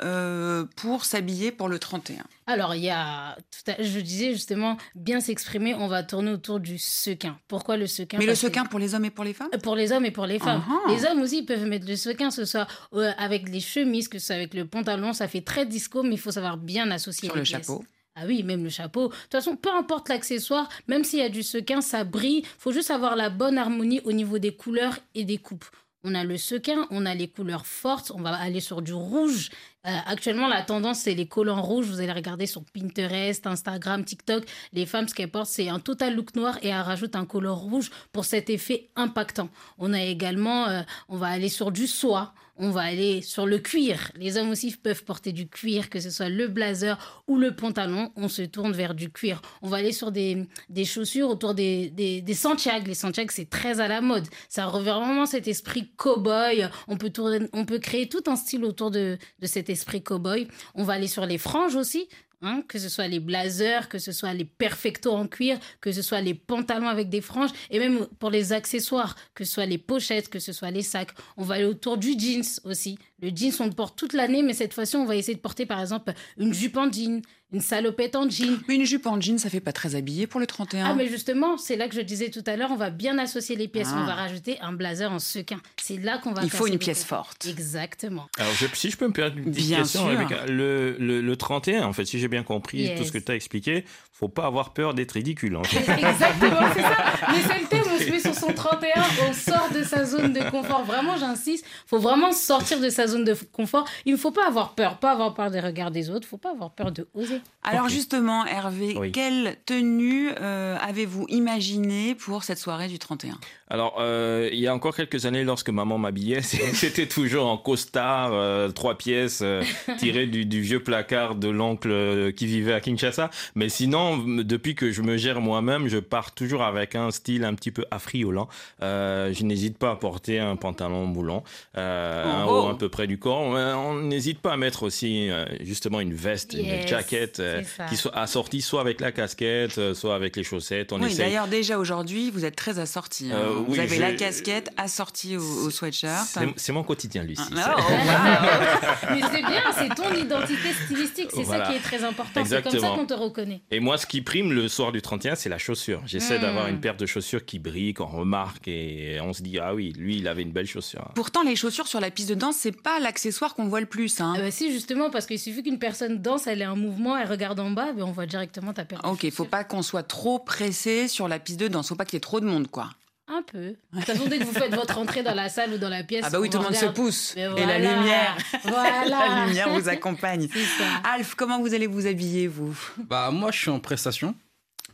[0.75, 5.19] pour s'habiller pour le 31 Alors, il y a, tout à- je disais justement, bien
[5.19, 7.37] s'exprimer, on va tourner autour du sequin.
[7.47, 8.17] Pourquoi le sequin?
[8.17, 9.49] Mais le sequin pour les hommes et pour les femmes?
[9.63, 10.63] Pour les hommes et pour les femmes.
[10.69, 10.91] Ah.
[10.91, 14.19] Les hommes aussi peuvent mettre le sequin, que ce soit euh, avec les chemises, que
[14.19, 15.13] ce soit avec le pantalon.
[15.13, 17.61] Ça fait très disco, mais il faut savoir bien associer Sur les le pièces.
[17.67, 17.83] chapeau.
[18.15, 19.07] Ah oui, même le chapeau.
[19.07, 22.43] De toute façon, peu importe l'accessoire, même s'il y a du sequin, ça brille.
[22.57, 25.65] faut juste avoir la bonne harmonie au niveau des couleurs et des coupes.
[26.03, 29.49] On a le sequin, on a les couleurs fortes, on va aller sur du rouge.
[29.87, 31.85] Euh, actuellement, la tendance, c'est les collants rouges.
[31.85, 34.43] Vous allez regarder sur Pinterest, Instagram, TikTok.
[34.73, 37.55] Les femmes, ce qu'elles portent, c'est un total look noir et elles rajoutent un collant
[37.55, 39.49] rouge pour cet effet impactant.
[39.77, 42.33] On a également, euh, on va aller sur du soie.
[42.61, 44.11] On va aller sur le cuir.
[44.17, 48.11] Les hommes aussi peuvent porter du cuir, que ce soit le blazer ou le pantalon.
[48.17, 49.41] On se tourne vers du cuir.
[49.61, 52.85] On va aller sur des, des chaussures autour des, des, des Santiago.
[52.85, 54.27] Les Santiago, c'est très à la mode.
[54.49, 56.69] Ça revient vraiment cet esprit cow-boy.
[56.89, 60.47] On peut, tourner, on peut créer tout un style autour de, de cet esprit cow-boy.
[60.75, 62.07] On va aller sur les franges aussi.
[62.41, 66.01] Hein, que ce soit les blazers, que ce soit les perfectos en cuir, que ce
[66.01, 69.77] soit les pantalons avec des franges, et même pour les accessoires, que ce soit les
[69.77, 71.11] pochettes, que ce soit les sacs.
[71.35, 72.97] On va aller autour du jeans aussi.
[73.21, 75.65] Le jeans, on le porte toute l'année, mais cette fois-ci, on va essayer de porter
[75.65, 78.59] par exemple une jupe en jean, une salopette en jean.
[78.67, 80.85] Mais une jupe en jean, ça fait pas très habillé pour le 31.
[80.85, 83.55] Ah, mais justement, c'est là que je disais tout à l'heure, on va bien associer
[83.55, 83.89] les pièces.
[83.91, 83.99] Ah.
[84.01, 85.59] On va rajouter un blazer en sequin.
[85.81, 87.45] C'est là qu'on va Il faut une pièce forte.
[87.47, 88.27] Exactement.
[88.37, 90.09] Alors, je- si je peux me permettre une petite Bien question, sûr.
[90.19, 90.45] Rebecca.
[90.45, 93.35] Le, le, le 31, en fait, si j'ai bien compris tout ce que tu as
[93.35, 93.83] expliqué,
[94.13, 95.55] faut pas avoir peur d'être ridicule.
[95.55, 95.77] En fait.
[95.91, 96.97] Exactement, c'est ça.
[97.31, 98.89] Mais c'est le thème se met sur son 31,
[99.29, 100.83] on sort de sa zone de confort.
[100.85, 103.85] Vraiment, j'insiste, faut vraiment sortir de sa zone de confort.
[104.05, 106.37] Il ne faut pas avoir peur, pas avoir peur des regards des autres, il faut
[106.37, 107.38] pas avoir peur de oser.
[107.63, 109.11] Alors justement, Hervé, Oui.
[109.11, 113.37] quelle tenue euh, avez-vous imaginé pour cette soirée du 31
[113.71, 116.41] Alors, euh, il y a encore quelques années, lorsque maman m'habillait,
[116.73, 119.61] c'était toujours en costard, euh, trois pièces, euh,
[119.99, 123.29] tiré du, du vieux placard de l'oncle euh, qui vivait à Kinshasa.
[123.53, 127.53] Mais sinon, depuis que je me gère moi-même, je pars toujours avec un style un
[127.53, 128.47] petit peu affriolant.
[128.81, 131.43] Euh, je n'hésite pas à porter un pantalon moulant,
[131.77, 132.69] euh, un Oh, haut oh.
[132.71, 133.39] à peu près du corps.
[133.41, 135.29] On n'hésite pas à mettre aussi
[135.61, 137.41] justement une veste, une jaquette
[137.89, 140.91] qui soit assortie soit avec la casquette, soit avec les chaussettes.
[140.91, 143.29] On Oui, essaye d'ailleurs, déjà aujourd'hui, vous êtes très assorti.
[143.31, 143.58] hein.
[143.63, 146.37] Vous oui, avez je- la casquette assortie au, au sweatshirt.
[146.55, 147.41] C'est- mon quotidien, Lucie.
[147.57, 147.91] Ah, C'est- oh,
[149.09, 149.15] wow.
[149.15, 151.65] Mais c'est bien, c'est ton identité stylistique, c'est Voilà.
[151.65, 152.43] ça qui est très important.
[152.45, 153.61] C'est comme ça qu'on te reconnaît.
[153.71, 156.01] Et moi, ce qui prime le soir du 31, c'est la chaussure.
[156.05, 156.41] J'essaie Mm.
[156.41, 159.93] d'avoir une paire de chaussures qui brille, qu'on remarque et on se dit, ah oui,
[159.97, 161.09] lui, il avait une belle chaussure.
[161.15, 164.19] Pourtant, les chaussures sur la piste de danse, c'est pas l'accessoire qu'on voit le plus.
[164.21, 164.33] Hein.
[164.37, 167.59] Bah si, justement, parce qu'il suffit qu'une personne danse, elle est en mouvement, elle regarde
[167.59, 169.01] en bas, ben on voit directement ta paire.
[169.01, 171.89] de Ok, faut pas qu'on soit trop pressé sur la piste de danse.
[171.89, 172.89] Faut pas qu'il y ait trop de monde, quoi.
[173.31, 173.59] Un peu.
[173.59, 176.03] De toute façon, dès que vous faites votre entrée dans la salle ou dans la
[176.03, 177.33] pièce, Ah bah oui, tout le monde se pousse.
[177.35, 179.05] Mais Et la lumière, Voilà.
[179.09, 180.47] la lumière vous accompagne.
[180.49, 180.83] Ça.
[181.13, 182.75] Alf, comment vous allez vous habiller, vous?
[182.97, 184.35] Bah, moi, je suis en prestation.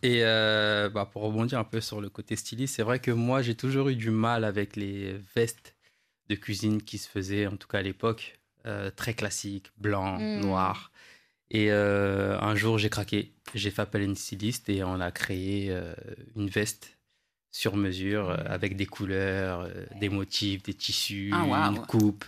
[0.04, 3.42] Et euh, bah, pour rebondir un peu sur le côté styliste, c'est vrai que moi,
[3.42, 5.74] j'ai toujours eu du mal avec les vestes
[6.30, 10.42] de cuisine qui se faisaient, en tout cas à l'époque, euh, très classiques, blanc, Mm.
[10.42, 10.92] noir.
[11.52, 13.32] Et euh, un jour, j'ai craqué.
[13.54, 15.94] J'ai fait appel à une styliste et on a créé euh,
[16.36, 16.95] une veste
[17.56, 22.26] sur mesure euh, avec des couleurs, euh, des motifs, des tissus, Ah, une coupe.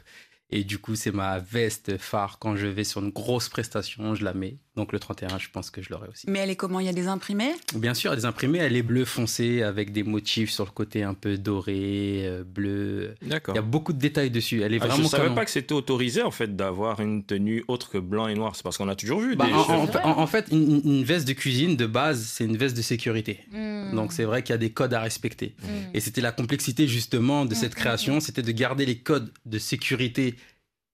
[0.49, 2.39] Et du coup, c'est ma veste phare.
[2.39, 4.57] Quand je vais sur une grosse prestation, je la mets.
[4.77, 6.29] Donc le 31, je pense que je l'aurai aussi.
[6.29, 6.79] Mais elle est comment?
[6.79, 7.51] Il y a des imprimés?
[7.75, 11.01] Bien sûr, elle est imprimée, elle est bleu foncé avec des motifs sur le côté
[11.03, 13.15] un peu doré, euh, bleu.
[13.23, 13.55] D'accord.
[13.55, 14.61] Il y a beaucoup de détails dessus.
[14.61, 15.35] Elle est Ah, je vraiment ne savais canon.
[15.35, 18.55] pas que c'était autorisé en fait d'avoir une tenue autre que blanc et noir.
[18.55, 20.81] C'est parce qu'on a toujours vu Bah, des en, en fait- en- en fait, une,
[20.85, 23.39] une veste de cuisine de base, c'est une veste de sécurité.
[23.51, 23.95] Mm.
[23.95, 25.55] Donc c'est vrai qu'il y a des codes à respecter.
[25.63, 25.67] Mm.
[25.95, 29.57] Et c'était la complexité justement de cette Mm, création, c'était de garder les codes de
[29.57, 30.35] sécurité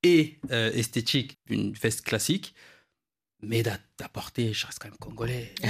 [0.04, 2.54] et euh, esthétique d'une veste classique,
[3.46, 5.54] mais d'a- d'apporter, je reste quand même congolais.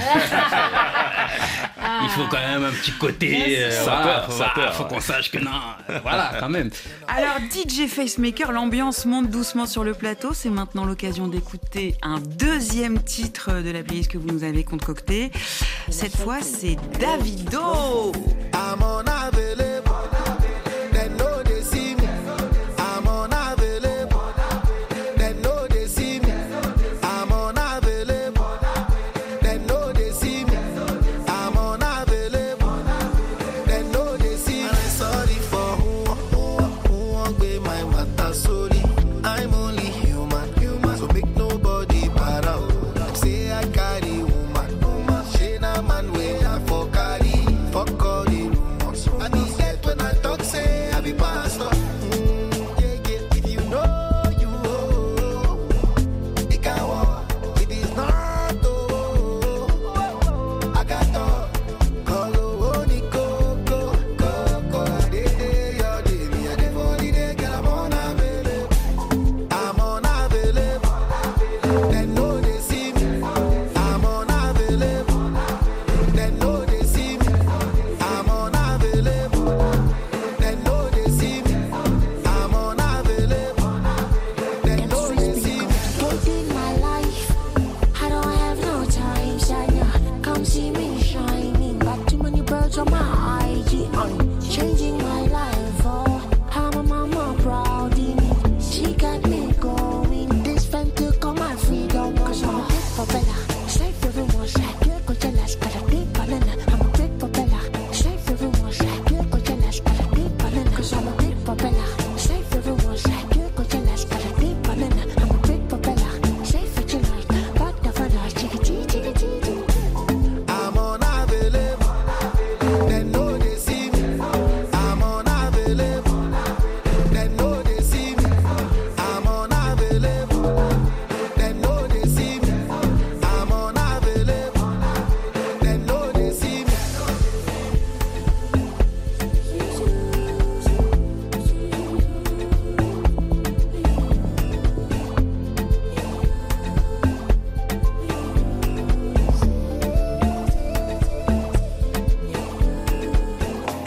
[2.03, 3.57] Il faut quand même un petit côté.
[3.63, 5.51] Euh, Sapeur, faut, sapeur, faut qu'on sache que non.
[5.89, 6.69] euh, voilà, quand même.
[7.07, 10.33] Alors, DJ Facemaker, l'ambiance monte doucement sur le plateau.
[10.33, 15.31] C'est maintenant l'occasion d'écouter un deuxième titre de la playlist que vous nous avez concocté.
[15.89, 18.11] Cette fois, c'est Davido.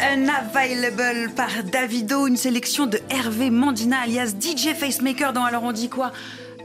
[0.01, 5.89] Unavailable par Davido, une sélection de Hervé Mandina alias DJ Facemaker dans Alors on dit
[5.89, 6.13] quoi?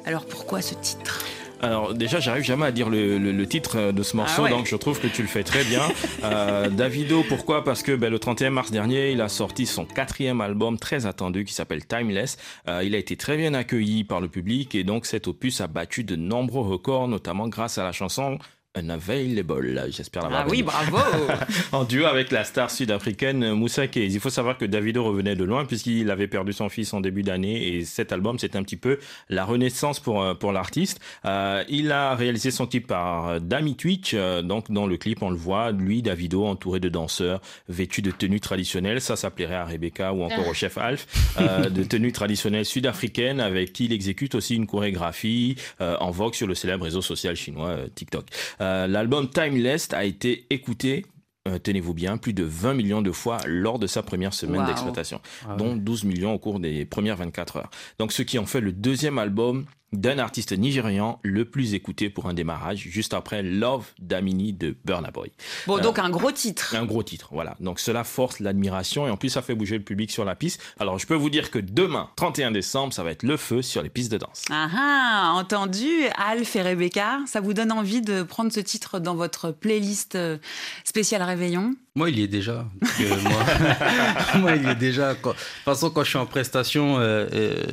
[0.05, 1.23] Alors pourquoi ce titre?
[1.61, 4.49] Alors déjà, j'arrive jamais à dire le, le- le titre de ce morceau, Ah ouais.
[4.49, 5.81] donc je trouve que tu le fais très bien.
[6.23, 7.63] Euh, Davido, pourquoi?
[7.63, 11.45] Parce que ben, le 31 mars dernier, il a sorti son quatrième album très attendu
[11.45, 12.37] qui s'appelle Timeless.
[12.67, 15.67] Euh, il a été très bien accueilli par le public et donc cet opus a
[15.67, 18.37] battu de nombreux records, notamment grâce à la chanson
[18.77, 19.87] Unavailable.
[19.89, 20.97] J'espère l'avoir Ah oui, bravo
[21.73, 24.13] en duo avec la star sud-africaine Moussa Keys.
[24.13, 27.23] Il faut savoir que Davido revenait de loin puisqu'il avait perdu son fils en début
[27.23, 28.97] d'année et cet album c'est un petit peu
[29.29, 30.99] la renaissance pour euh, pour l'artiste.
[31.25, 34.13] Euh, il a réalisé son clip par Dami Twitch.
[34.13, 38.11] euh, donc dans le clip on le voit lui Davido entouré de danseurs vêtus de
[38.11, 39.01] tenues traditionnelles.
[39.01, 41.07] Ça ça plairait à Rebecca ou encore au chef Alf
[41.39, 46.35] euh, de tenues traditionnelles sud-africaines avec qui il exécute aussi une chorégraphie euh, en vogue
[46.35, 48.25] sur le célèbre réseau social chinois euh, TikTok.
[48.61, 51.05] Euh, L'album Timeless a été écouté,
[51.47, 54.67] euh, tenez-vous bien, plus de 20 millions de fois lors de sa première semaine Wow.
[54.67, 55.57] d'exploitation, Ah ouais.
[55.57, 57.71] dont 12 millions au cours des premières 24 heures.
[57.99, 62.27] Donc ce qui en fait le deuxième album d'un artiste nigérian le plus écouté pour
[62.27, 65.31] un démarrage, juste après Love Damini de Burna Boy.
[65.67, 66.75] Bon, Euh, donc un gros titre.
[66.75, 67.55] Un gros titre, voilà.
[67.59, 70.61] Donc cela force l'admiration et en plus ça fait bouger le public sur la piste.
[70.79, 73.81] Alors je peux vous dire que demain, 31 décembre, ça va être le feu sur
[73.81, 74.43] les pistes de danse.
[74.49, 79.15] Ah ah, entendu, Alf et Rebecca, ça vous donne envie de prendre ce titre dans
[79.15, 80.37] votre playlist euh,
[80.85, 81.75] spéciale Réveillon?
[81.95, 82.65] Moi, il y est déjà.
[84.37, 85.13] moi, il y est déjà.
[85.13, 87.63] De toute façon, quand je suis en prestation, euh, euh,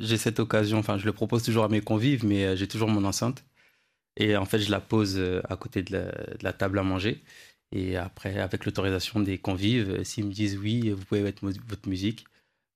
[0.00, 0.78] j'ai cette occasion.
[0.78, 3.44] Enfin, je le propose toujours à mes convives, mais euh, j'ai toujours mon enceinte.
[4.16, 7.22] Et en fait, je la pose à côté de la, de la table à manger.
[7.70, 12.24] Et après, avec l'autorisation des convives, s'ils me disent oui, vous pouvez mettre votre musique,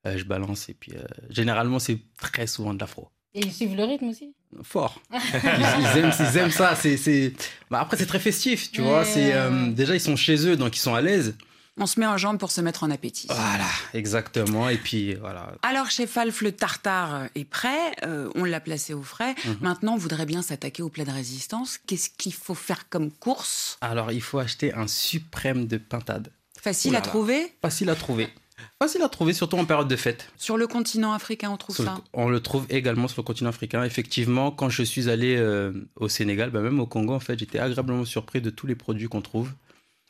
[0.04, 0.68] je balance.
[0.68, 0.92] Et puis,
[1.30, 3.08] généralement, c'est très souvent de l'afro.
[3.34, 4.36] Et ils suivent le rythme aussi?
[4.62, 5.00] Fort.
[5.12, 6.76] Ils, ils aiment, ils aiment ça.
[6.76, 7.32] C'est, c'est...
[7.70, 9.04] Bah, après, c'est très festif, tu vois.
[9.04, 11.34] C'est, euh, déjà, ils sont chez eux, donc ils sont à l'aise.
[11.78, 13.28] On se met en jambe pour se mettre en appétit.
[13.28, 14.68] Voilà, exactement.
[14.68, 15.52] Et puis, voilà.
[15.62, 19.34] Alors, chef Alf, le tartare est prêt, euh, on l'a placé au frais.
[19.46, 19.56] Mhm.
[19.62, 21.78] Maintenant, on voudrait bien s'attaquer au plat de résistance.
[21.86, 23.78] Qu'est-ce qu'il faut faire comme course?
[23.80, 26.30] Alors, il faut acheter un suprême de pintade.
[26.60, 27.54] Facile à trouver?
[27.62, 28.28] Facile à trouver.
[28.80, 30.30] Facile à trouver, surtout en période de fête.
[30.36, 33.26] Sur le continent africain, on trouve Sur le- ça on le trouve également sur le
[33.26, 33.84] continent africain.
[33.84, 37.58] Effectivement, quand je suis allé euh, au Sénégal, bah, même au Congo, en fait, j'étais
[37.58, 39.50] agréablement surpris de tous les produits qu'on trouve.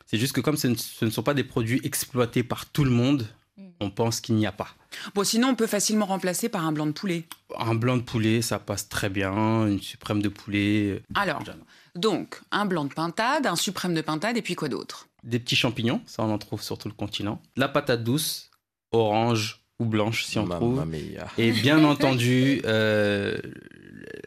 [0.05, 2.83] C'est juste que comme ce ne, ce ne sont pas des produits exploités par tout
[2.83, 3.61] le monde, Mm.
[3.81, 4.69] on pense qu'il n'y a pas.
[5.13, 7.25] Bon, sinon, on peut facilement remplacer par un blanc de poulet.
[7.59, 9.67] Un blanc de poulet, ça passe très bien.
[9.67, 10.89] Une suprême de poulet.
[10.89, 11.43] euh, Alors,
[11.95, 15.07] donc, un blanc de pintade, un suprême de pintade, et puis quoi d'autre?
[15.23, 17.41] Des petits champignons, ça on en trouve sur tout le continent.
[17.55, 18.51] La patate douce,
[18.91, 20.85] orange ou blanche si on Mamma trouve.
[20.85, 21.27] mia.
[21.37, 23.37] Et bien entendu, euh,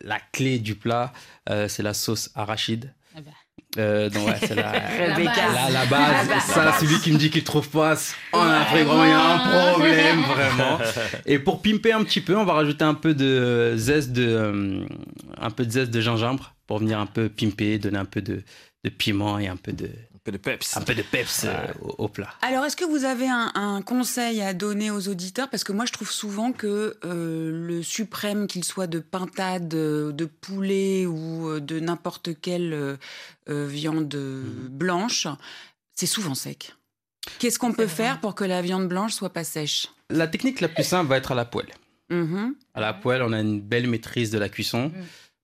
[0.03, 1.13] la clé du plat,
[1.51, 2.93] euh, c'est la sauce arachide.
[3.17, 3.31] Ah bah.
[3.79, 4.71] Euh, donc ouais, c'est la,
[5.15, 5.53] Rebecca.
[5.53, 6.29] la, la base.
[6.29, 6.45] La base.
[6.47, 7.95] Ça, celui qui me dit qu'il trouve pas,
[8.33, 10.79] en Afrique, vraiment, il y a un problème, vraiment.
[11.27, 14.87] Et pour pimper un petit peu, on va rajouter un peu de zeste de,
[15.39, 18.43] un peu de zeste de gingembre pour venir un peu pimper, donner un peu de,
[18.85, 19.91] de piment et un peu de,
[20.27, 20.77] peu de peps.
[20.77, 22.29] un peu de peps euh, au, au plat.
[22.43, 25.49] Alors, est-ce que vous avez un, un conseil à donner aux auditeurs?
[25.49, 30.13] Parce que moi, je trouve souvent que euh, le suprême, qu'il soit de pintade, euh,
[30.13, 32.97] de poulet ou de n'importe quelle euh,
[33.49, 35.29] viande euh, blanche,
[35.95, 36.75] c'est souvent sec.
[37.39, 37.95] Qu'est-ce qu'on peut vrai.
[37.95, 39.89] faire pour que la viande blanche soit pas sèche?
[40.11, 41.71] La technique la plus simple va être à la poêle.
[42.11, 42.55] Mhm.
[42.75, 44.89] À la poêle, on a une belle maîtrise de la cuisson.
[44.89, 44.93] Mm.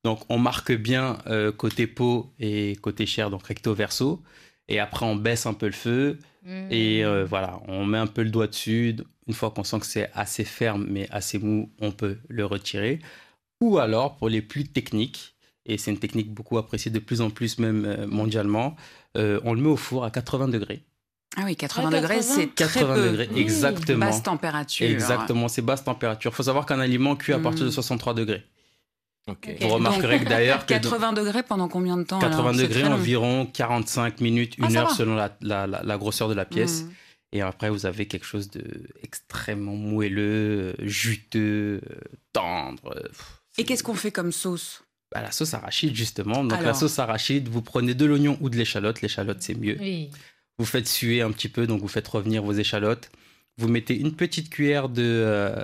[0.05, 4.21] Donc, on marque bien euh, côté peau et côté chair, donc recto verso.
[4.69, 6.19] Et après, on baisse un peu le feu.
[6.45, 6.67] Mm.
[6.71, 8.97] Et euh, voilà, on met un peu le doigt dessus.
[9.29, 13.01] Une fois qu'on sent que c'est assez ferme mais assez mou, on peut le retirer.
[13.61, 15.35] Ou alors, pour les plus techniques,
[15.67, 18.75] et c'est une technique beaucoup appréciée de plus en plus même euh, mondialement,
[19.17, 20.83] euh, on le met au four à 80 degrés.
[21.37, 22.23] Ah oui, 80 Ah, degrés, 80.
[22.35, 23.09] c'est très 80 peu.
[23.11, 24.07] degrés, exactement.
[24.07, 24.87] Basse température.
[24.91, 26.31] Exactement, c'est basse température.
[26.33, 27.73] Il faut savoir qu'un aliment cuit à partir de Mm.
[27.73, 28.43] 63 degrés.
[29.27, 32.85] Vous remarquerez que d'ailleurs que 80 degrés pendant combien de temps 80 alors C'est degrés,
[32.85, 34.95] environ 45 minutes, Ah, une heure va.
[34.95, 36.83] selon la, la- la- la grosseur de la pièce.
[36.83, 36.93] Mhm.
[37.35, 38.63] Et après, vous avez quelque chose de
[39.03, 41.95] extrêmement moelleux, euh, juteux, euh,
[42.33, 42.95] tendre.
[42.97, 43.09] euh,
[43.59, 44.83] Et qu'est-ce qu'on fait comme sauce?
[45.15, 46.43] Bah, La sauce arachide, justement.
[46.45, 49.03] Donc, la sauce arachide, vous prenez de l'oignon ou de l'échalote.
[49.03, 49.77] L'échalote, c'est mieux.
[49.81, 50.11] Oui.
[50.59, 53.11] Vous faites suer un petit peu, donc vous faites revenir vos échalotes.
[53.59, 55.55] Vous mettez une petite cuillère de euh,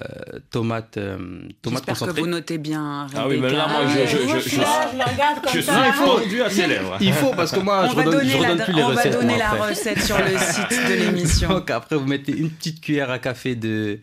[0.50, 1.16] tomate, euh,
[1.62, 2.20] tomate J'espère que concentrée.
[2.20, 3.06] vous notez bien.
[3.16, 5.40] Ah oui, mais là, moi, Ah je- je- je- suis je- là, je le regarde
[5.42, 5.82] comme Je ça.
[5.84, 6.98] suis fondu à ses lèvres.
[7.00, 8.82] Il faut, parce que moi, on je va redonne, donner, je redonne la, plus les
[8.82, 9.12] on va recettes.
[9.14, 9.68] donner moi, la après.
[9.70, 11.48] recette sur le site de l'émission.
[11.48, 13.98] Donc après, vous mettez une petite cuillère à café de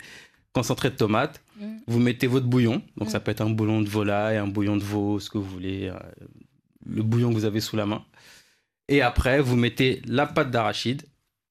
[0.52, 1.39] concentré de tomate.
[1.62, 1.65] Mm.
[1.86, 2.82] Vous mettez votre bouillon.
[2.98, 3.12] Donc Mm.
[3.12, 5.89] ça peut être un bouillon de volaille, un bouillon de veau, ce que vous voulez.
[5.89, 6.00] euh,
[6.88, 8.04] Le bouillon que vous avez sous la main.
[8.89, 11.04] Et après, vous mettez la pâte d'arachide.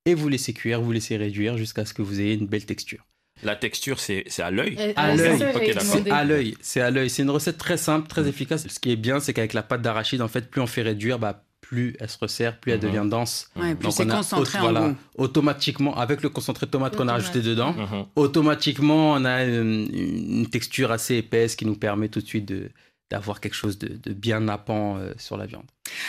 [0.07, 3.05] Et vous laissez cuire, vous laissez réduire jusqu'à ce que vous ayez une belle texture.
[3.43, 4.77] La texture, c'est à l'œil?
[4.79, 5.39] Euh, À euh, l'œil.
[5.39, 7.11] C'est à l'œil, c'est à l'œil.
[7.11, 8.67] C'est une recette très simple, très efficace.
[8.69, 11.19] Ce qui est bien, c'est qu'avec la pâte d'arachide, en fait, plus on fait réduire,
[11.19, 12.85] bah, plus elle se resserre, plus elle Mhm.
[12.85, 13.51] devient dense.
[13.57, 14.97] Ouais, plus Donc, c'est on a concentré en voilà, goût.
[15.17, 18.05] automatiquement, avec le concentré de tomate qu'on a rajouté dedans, Mhm.
[18.17, 22.71] automatiquement, on a une, une texture assez épaisse qui nous permet tout de suite de-
[23.11, 25.67] d'avoir quelque chose de, de bien nappant euh, sur la viande.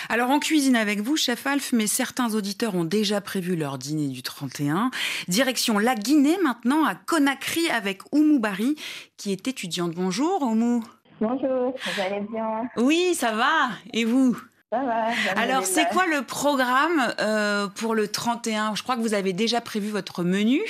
[0.10, 4.08] Alors on cuisine avec vous, chef Alf, mais certains auditeurs ont déjà prévu leur dîner
[4.08, 4.92] du 31.
[5.28, 8.76] Direction la Guinée maintenant, à Conakry avec Oumou Bari,
[9.18, 9.92] qui est étudiante.
[9.92, 10.84] Bonjour Oumou.
[11.22, 12.70] Bonjour, vous allez bien?
[12.78, 13.70] Oui, ça va.
[13.94, 14.38] Et vous?
[14.72, 15.06] Ça va
[15.42, 19.62] Alors c'est quoi le programme euh, pour le 31 Je crois que vous avez déjà
[19.62, 20.62] prévu votre menu.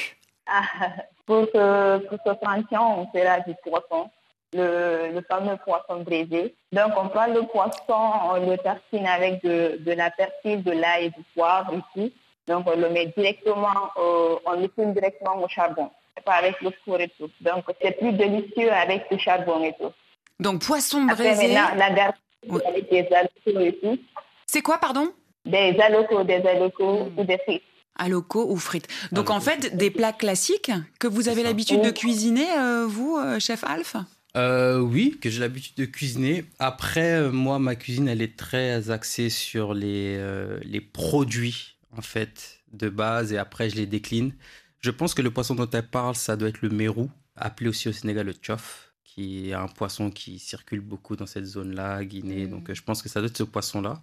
[0.47, 0.61] Ah,
[1.25, 4.09] pour, ce, pour ce 31, on fera du poisson,
[4.55, 6.55] le, le fameux poisson braisé.
[6.71, 11.05] Donc on prend le poisson, on le tartine avec de, de la persil, de l'ail
[11.05, 12.13] et du poivre ici.
[12.47, 15.89] Donc on le met directement, au, on le cuisine directement au charbon,
[16.25, 17.29] pas avec le four et tout.
[17.41, 19.91] Donc c'est plus délicieux avec le charbon et tout.
[20.39, 21.53] Donc poisson braisé.
[21.53, 22.15] maintenant, la garde
[22.47, 22.61] Oui.
[22.67, 23.97] avec des alocos et tout.
[24.45, 25.07] C'est quoi, pardon?
[25.45, 27.19] Des alocos, des alocos Mm.
[27.19, 27.63] ou des frites.
[27.97, 28.87] Alocos ou frites.
[29.13, 33.39] Donc en fait, des plats classiques que vous avez l'habitude de cuisiner, euh, vous, euh,
[33.39, 33.95] chef Alf
[34.35, 36.45] Euh, oui, que j'ai l'habitude de cuisiner.
[36.59, 42.01] Après, euh, moi, ma cuisine, elle est très axée sur les, euh, les produits, en
[42.01, 44.33] fait, de base, et après, je les décline.
[44.81, 47.87] Je pense que le poisson dont elle parle, ça doit être le mérou, appelé aussi
[47.87, 52.45] au Sénégal le tchof, qui est un poisson qui circule beaucoup dans cette zone-là, Guinée.
[52.45, 52.49] Mm.
[52.49, 54.01] Donc, je pense que ça doit être ce poisson-là.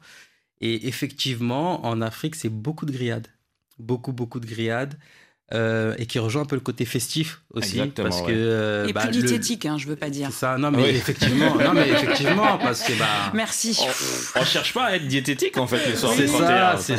[0.63, 3.29] Et effectivement, en Afrique, c'est beaucoup de grillades.
[3.79, 4.95] Beaucoup, beaucoup de grillades.
[5.55, 7.73] Euh, et qui rejoint un peu le côté festif aussi.
[7.79, 8.27] Exactement, parce ouais.
[8.29, 10.29] que, euh, Et bah, plus le- diététique, hein, je veux pas dire.
[10.31, 10.89] c'est ça, non mais Oui.
[10.91, 13.79] effectivement, non mais effectivement, parce que bah, Merci.
[14.37, 16.77] On, on cherche pas à être diététique en fait le soir c'est ça, 31.
[16.79, 16.95] c'est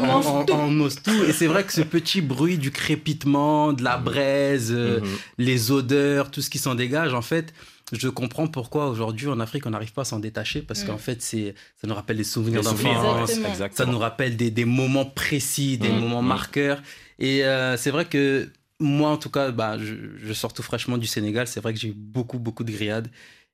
[0.00, 1.24] On ça, on ose tout.
[1.28, 5.06] Et c'est vrai que ce petit bruit du crépitement, de la braise, euh, Mhm.
[5.38, 7.52] les odeurs, tout ce qui s'en dégage, en fait,
[7.92, 10.86] je comprends pourquoi aujourd'hui en Afrique on n'arrive pas à s'en détacher parce Mm.
[10.88, 13.70] qu'en fait c'est, ça nous rappelle des souvenirs d'enfance, Exactement.
[13.72, 15.98] ça nous rappelle des, des moments précis, des Mm.
[16.00, 16.26] moments Mm.
[16.26, 16.82] marqueurs.
[17.18, 20.98] Et euh, c'est vrai que moi, en tout cas, bah, je, je sors tout fraîchement
[20.98, 21.46] du Sénégal.
[21.46, 23.08] C'est vrai que j'ai eu beaucoup, beaucoup de grillades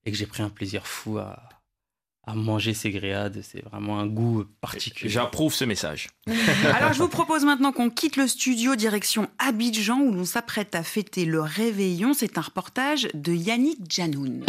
[0.04, 1.48] et que j'ai pris un plaisir fou à,
[2.24, 3.40] à manger ces grillades.
[3.42, 5.11] C'est vraiment un goût particulier.
[5.11, 6.08] J'approuve ce message.
[6.74, 10.82] Alors je vous propose maintenant qu'on quitte le studio direction Abidjan où l'on s'apprête à
[10.82, 12.14] fêter le réveillon.
[12.14, 14.44] C'est un reportage de Yannick Janoun.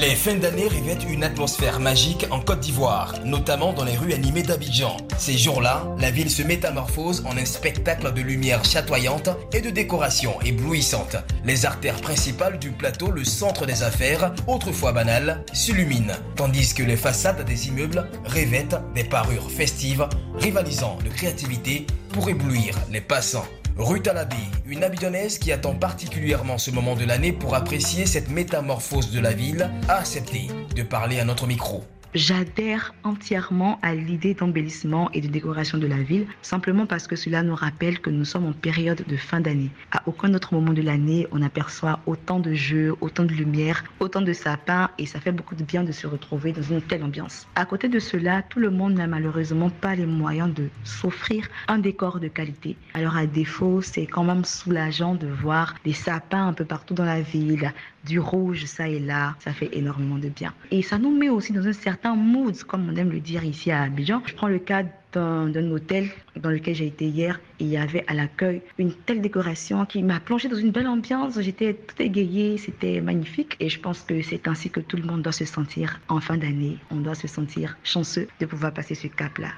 [0.00, 4.44] Les fins d'année revêtent une atmosphère magique en Côte d'Ivoire, notamment dans les rues animées
[4.44, 4.96] d'Abidjan.
[5.18, 10.40] Ces jours-là, la ville se métamorphose en un spectacle de lumière chatoyante et de décoration
[10.42, 11.16] éblouissante.
[11.44, 16.96] Les artères principales du plateau, le centre des affaires, autrefois banales, s'illuminent, tandis que les
[16.96, 23.48] façades des immeubles revêtent des parures festives, rivalisant de créativité pour éblouir les passants.
[23.78, 24.34] Rue Talabé,
[24.66, 29.32] une abidjannaise qui attend particulièrement ce moment de l'année pour apprécier cette métamorphose de la
[29.32, 31.84] ville, a accepté de parler à notre micro.
[32.14, 37.42] J'adhère entièrement à l'idée d'embellissement et de décoration de la ville, simplement parce que cela
[37.42, 39.70] nous rappelle que nous sommes en période de fin d'année.
[39.92, 44.22] À aucun autre moment de l'année, on aperçoit autant de jeux, autant de lumière, autant
[44.22, 47.46] de sapins, et ça fait beaucoup de bien de se retrouver dans une telle ambiance.
[47.56, 51.78] À côté de cela, tout le monde n'a malheureusement pas les moyens de s'offrir un
[51.78, 52.76] décor de qualité.
[52.94, 57.04] Alors à défaut, c'est quand même soulageant de voir des sapins un peu partout dans
[57.04, 57.70] la ville,
[58.08, 60.52] du rouge ça et là, ça fait énormément de bien.
[60.70, 63.70] Et ça nous met aussi dans un certain mood, comme on aime le dire ici
[63.70, 64.22] à Abidjan.
[64.26, 68.14] Je prends le cas d'un hôtel dans lequel j'ai été hier il y avait à
[68.14, 71.40] l'accueil une telle décoration qui m'a plongée dans une belle ambiance.
[71.40, 75.22] J'étais tout égayée, c'était magnifique et je pense que c'est ainsi que tout le monde
[75.22, 76.76] doit se sentir en fin d'année.
[76.90, 79.52] On doit se sentir chanceux de pouvoir passer ce cap-là.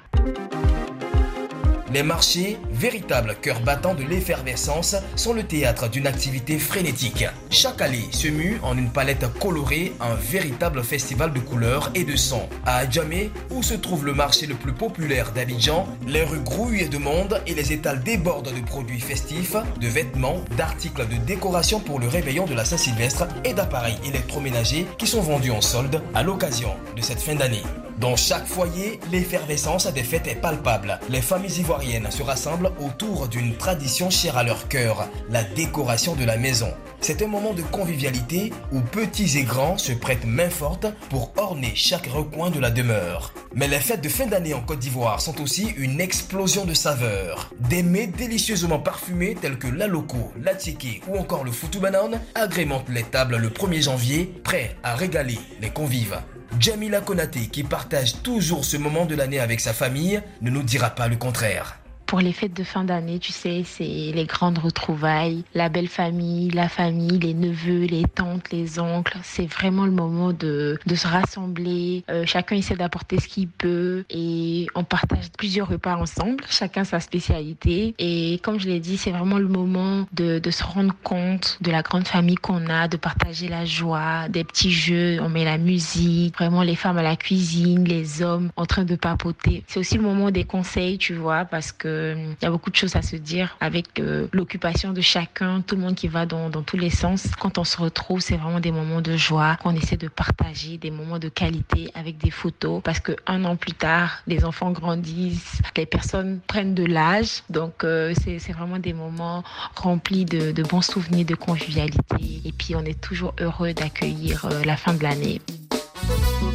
[1.92, 7.24] Les marchés, véritables cœurs battants de l'effervescence, sont le théâtre d'une activité frénétique.
[7.50, 12.14] Chaque allée se mue en une palette colorée, un véritable festival de couleurs et de
[12.14, 12.48] sons.
[12.64, 16.98] À Adjamé, où se trouve le marché le plus populaire d'Abidjan, les rues grouillent de
[16.98, 22.06] monde et les étals débordent de produits festifs, de vêtements, d'articles de décoration pour le
[22.06, 27.02] réveillon de la Saint-Sylvestre et d'appareils électroménagers qui sont vendus en solde à l'occasion de
[27.02, 27.62] cette fin d'année.
[28.00, 30.98] Dans chaque foyer, l'effervescence des fêtes est palpable.
[31.10, 36.24] Les familles ivoiriennes se rassemblent autour d'une tradition chère à leur cœur, la décoration de
[36.24, 36.72] la maison.
[37.02, 41.72] C'est un moment de convivialité où petits et grands se prêtent main forte pour orner
[41.74, 43.34] chaque recoin de la demeure.
[43.54, 47.50] Mais les fêtes de fin d'année en Côte d'Ivoire sont aussi une explosion de saveurs.
[47.58, 52.18] Des mets délicieusement parfumés tels que la loco, la tchéké ou encore le foutou banane
[52.34, 56.18] agrémentent les tables le 1er janvier, prêts à régaler les convives.
[56.58, 60.90] Jamila Konaté, qui partage toujours ce moment de l'année avec sa famille, ne nous dira
[60.90, 61.79] pas le contraire.
[62.10, 66.50] Pour les fêtes de fin d'année, tu sais, c'est les grandes retrouvailles, la belle famille,
[66.50, 69.16] la famille, les neveux, les tantes, les oncles.
[69.22, 72.02] C'est vraiment le moment de, de se rassembler.
[72.10, 76.98] Euh, chacun essaie d'apporter ce qu'il peut et on partage plusieurs repas ensemble, chacun sa
[76.98, 77.94] spécialité.
[78.00, 81.70] Et comme je l'ai dit, c'est vraiment le moment de, de se rendre compte de
[81.70, 85.58] la grande famille qu'on a, de partager la joie, des petits jeux, on met la
[85.58, 89.62] musique, vraiment les femmes à la cuisine, les hommes en train de papoter.
[89.68, 92.76] C'est aussi le moment des conseils, tu vois, parce que il y a beaucoup de
[92.76, 96.50] choses à se dire avec euh, l'occupation de chacun, tout le monde qui va dans,
[96.62, 97.28] tous les sens.
[97.38, 100.90] Quand on se retrouve, c'est vraiment des moments de joie qu'on essaie de partager, des
[100.90, 105.60] moments de qualité avec des photos parce que un an plus tard, les enfants grandissent,
[105.76, 107.42] les personnes prennent de l'âge.
[107.50, 109.42] Donc, euh, c'est vraiment des moments
[109.76, 112.42] remplis de, bons souvenirs, de convivialité.
[112.44, 115.40] Et puis, on est toujours heureux d'accueillir euh, la fin de l'année.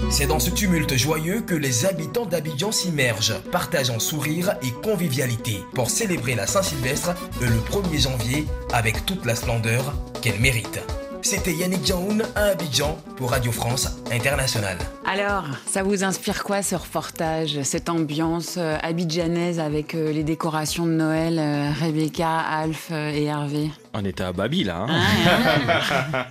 [0.09, 5.89] C'est dans ce tumulte joyeux que les habitants d'Abidjan s'immergent, partageant sourire et convivialité pour
[5.89, 10.79] célébrer la Saint-Sylvestre le 1er janvier avec toute la splendeur qu'elle mérite.
[11.25, 14.77] C'était Yannick Jaoun à Abidjan pour Radio France Internationale.
[15.05, 20.85] Alors, ça vous inspire quoi ce reportage, cette ambiance euh, abidjanaise avec euh, les décorations
[20.85, 23.71] de Noël, euh, Rebecca, Alf et Hervé?
[23.97, 24.85] On était à Babi là.
[24.89, 24.93] Ah,
[26.11, 26.25] hein.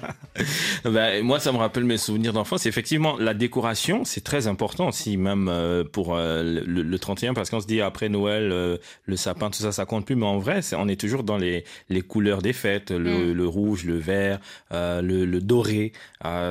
[0.85, 2.67] Ben, moi, ça me rappelle mes souvenirs d'enfance.
[2.67, 7.49] Effectivement, la décoration, c'est très important aussi, même euh, pour euh, le, le 31, parce
[7.49, 10.17] qu'on se dit après Noël, euh, le sapin, tout ça, ça compte plus.
[10.17, 13.85] Mais en vrai, on est toujours dans les, les couleurs des fêtes, le, le rouge,
[13.85, 14.41] le vert,
[14.71, 15.93] le, le doré.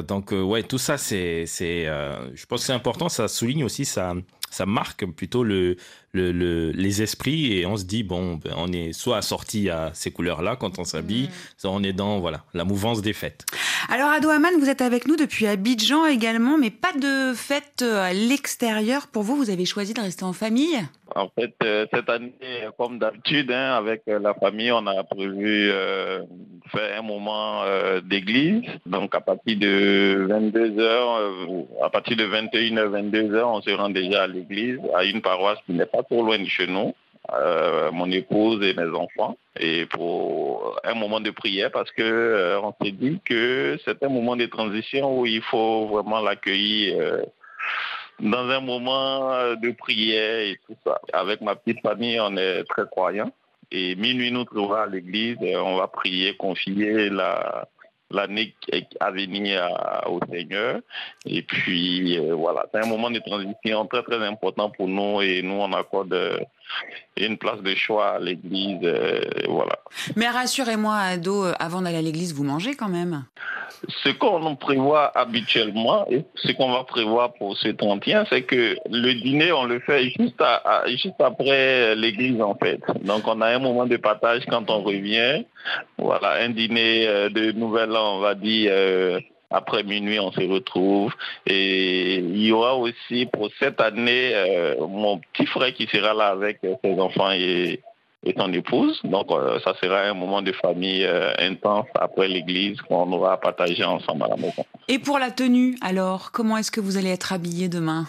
[0.07, 3.09] Donc, ouais, tout ça, c'est, c'est, je pense que c'est important.
[3.09, 4.16] Ça souligne aussi, ça,
[4.49, 5.78] ça marque plutôt le,
[6.14, 9.91] le, le- les esprits et on se dit bon, ben, on est soit assorti à
[9.93, 13.45] ces couleurs-là quand on s'habille, soit on est dans voilà la mouvance des fêtes.
[13.89, 18.01] Alors, Ado Haman, vous êtes avec nous depuis Abidjan également, mais pas de fête euh,
[18.01, 19.07] à l'extérieur.
[19.07, 20.78] Pour vous, vous avez choisi de rester en famille?
[21.16, 22.32] En fait, euh, cette année,
[22.78, 26.22] comme d'habitude, hein, avec euh, la famille, on a prévu euh,
[26.72, 28.61] faire un moment euh, d'église.
[28.86, 33.70] Donc, à partir de 22 heures, euh, à partir de 21h, 22 heures, on se
[33.72, 36.93] rend déjà à l'église, à une paroisse qui n'est pas trop loin de chez nous.
[37.32, 42.60] euh, mon épouse et mes enfants et pour un moment de prière parce que euh,
[42.62, 47.22] on s'est dit que c'est un moment de transition où il faut vraiment l'accueillir euh,
[48.20, 50.99] dans un moment de prière et tout ça.
[51.14, 53.32] Avec ma petite famille, on est très croyants.
[53.72, 57.68] Et minuit, nous trouvons à l'église, on va prier, confier la,
[58.14, 58.53] l'année
[58.99, 59.68] à venir
[60.07, 60.80] au Seigneur.
[61.26, 65.41] Et puis, euh, voilà, c'est un moment de transition très, très important pour nous et
[65.41, 66.14] nous, on accorde
[67.18, 68.80] une place de choix à l'église.
[68.84, 69.78] euh, voilà.
[70.16, 73.26] Mais rassurez-moi, Ado, euh, avant d'aller à l'église, vous mangez quand même
[74.03, 79.14] Ce qu'on prévoit habituellement et ce qu'on va prévoir pour ce 31, c'est que le
[79.14, 82.80] dîner, on le fait juste, à- à- juste après l'église, en fait.
[83.03, 85.45] Donc, on a un moment de partage quand on revient.
[85.97, 89.20] Voilà, un dîner euh, de nouvel an, on va dire, euh,
[89.54, 91.14] après minuit, on se retrouve.
[91.45, 96.28] Et il y aura aussi pour cette année euh, mon petit frère qui sera là
[96.28, 97.82] avec euh, ses enfants et,
[98.26, 98.99] et son épouse.
[99.04, 103.84] Donc, euh, ça sera un moment de famille intense après l'église qu'on aura à partager
[103.84, 104.66] ensemble à la maison.
[104.88, 108.06] Et pour la tenue, alors, comment est-ce que vous allez être habillé demain?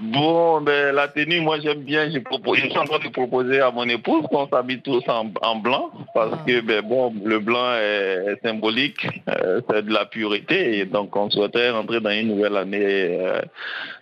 [0.00, 2.10] Bon, ben, la tenue, moi j'aime bien.
[2.10, 5.30] Je, propose, je suis en train de proposer à mon épouse qu'on s'habille tous en,
[5.42, 10.06] en blanc parce que ben, bon, le blanc est, est symbolique, euh, c'est de la
[10.06, 13.42] pureté et donc on souhaiterait rentrer dans une nouvelle année euh,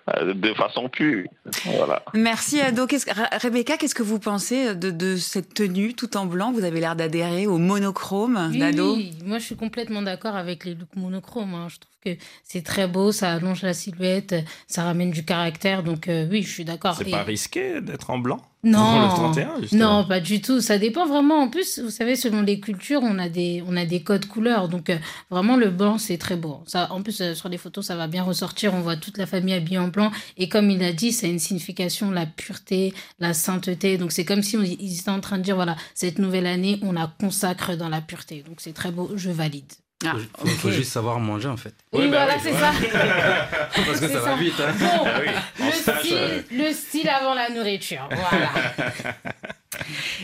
[0.08, 1.28] de façon pure.
[1.64, 2.02] Voilà.
[2.14, 2.86] Merci Ado.
[2.86, 2.96] Que-
[3.40, 6.52] Rebecca, qu'est-ce que vous pensez de, de cette tenue tout en blanc?
[6.52, 8.96] Vous avez l'air d'adhérer au monochrome Oui, d'Ado.
[8.96, 11.54] oui, moi je suis complètement d'accord avec les looks monochromes.
[11.54, 11.68] hein.
[11.68, 14.34] Je trouve que c'est très beau, ça allonge la silhouette,
[14.66, 15.82] ça ramène du caractère.
[15.82, 16.96] Donc euh, oui, je suis d'accord.
[16.96, 18.40] C'est Et- pas risqué d'être en blanc?
[18.64, 20.02] Non, le 31 justement.
[20.02, 20.60] non, pas du tout.
[20.60, 21.40] Ça dépend vraiment.
[21.42, 24.68] En plus, vous savez, selon les cultures, on a des, on a des codes couleurs.
[24.68, 24.98] Donc, euh,
[25.30, 26.60] vraiment, le blanc, c'est très beau.
[26.66, 28.72] Ça, en plus, euh, sur les photos, ça va bien ressortir.
[28.74, 30.12] On voit toute la famille habillée en blanc.
[30.36, 33.98] Et comme il a dit, c'est une signification, la pureté, la sainteté.
[33.98, 36.78] Donc, c'est comme si on- ils étaient en train de dire, voilà, cette nouvelle année,
[36.82, 38.44] on la consacre dans la pureté.
[38.46, 39.10] Donc, c'est très beau.
[39.16, 39.72] Je valide.
[40.06, 41.74] Ah, Il faut juste savoir manger en fait.
[41.92, 42.72] Oui, voilà, c'est ça.
[43.86, 44.36] Parce que C'est ça va ça.
[44.36, 44.54] vite.
[44.60, 44.72] Hein.
[44.78, 45.30] Bon, Ah oui,
[45.66, 48.08] le, style, euh, le style avant la nourriture.
[48.10, 48.50] Voilà.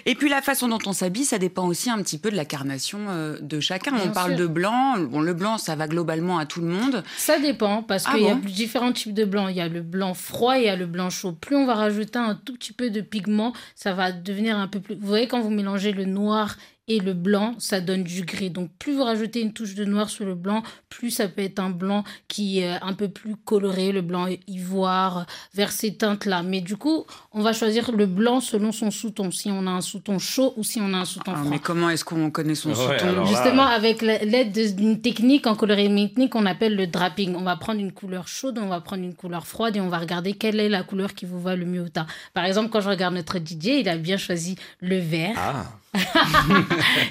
[0.06, 2.44] Et puis la façon dont on s'habille, ça dépend aussi un petit peu de la
[2.44, 3.92] carnation euh, de chacun.
[3.92, 4.40] Bien on parle sûr.
[4.40, 4.98] de blanc.
[4.98, 7.02] Bon, le blanc, ça va globalement à tout le monde.
[7.16, 9.48] Ça dépend, parce Ah qu'il y a différents types de blanc.
[9.48, 11.32] Il y a le blanc froid et il y a le blanc chaud.
[11.32, 14.80] Plus on va rajouter un tout petit peu de pigment, ça va devenir un peu
[14.80, 14.94] plus...
[14.94, 16.56] Vous voyez, quand vous mélangez le noir
[16.88, 18.50] et le blanc, ça donne du gris.
[18.50, 21.58] Donc plus vous rajoutez une touche de noir sur le blanc, plus ça peut être
[21.58, 26.42] un blanc qui est un peu plus coloré, le blanc ivoire, vers ces teintes-là.
[26.42, 29.30] Mais du coup, on va choisir le blanc selon son sous-ton.
[29.38, 31.50] Si on a un sous-ton chaud ou si on a un sous-ton Ah, froid.
[31.50, 35.00] mais comment est-ce qu'on connaît son Ouais, sous-ton là- Justement, avec la- l'aide de- d'une
[35.00, 37.36] technique en colorimétrie qu'on appelle le draping.
[37.36, 39.98] On va prendre une couleur chaude, on va prendre une couleur froide et on va
[39.98, 42.06] regarder quelle est la couleur qui vous va le mieux au teint.
[42.34, 45.34] Par exemple, quand je regarde notre DJ, il a bien choisi le vert.
[45.36, 45.64] Ah.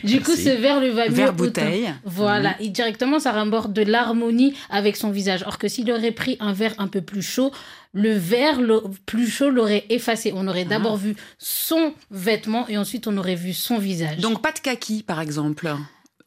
[0.04, 0.44] Du coup, Merci.
[0.44, 1.36] ce vert le va mieux Vert au teint.
[1.66, 1.94] bouteille.
[2.06, 2.50] Voilà.
[2.52, 2.56] Mhm.
[2.66, 5.44] Et directement, ça rapporte de l'harmonie avec son visage.
[5.48, 7.52] Or que s'il aurait pris un vert un peu plus chaud,
[7.94, 10.32] le vert le- plus chaud l'aurait effacé.
[10.36, 14.18] On aurait d'abord vu son vêtement et ensuite on aurait vu son visage.
[14.20, 15.74] Donc pas de kaki, par exemple.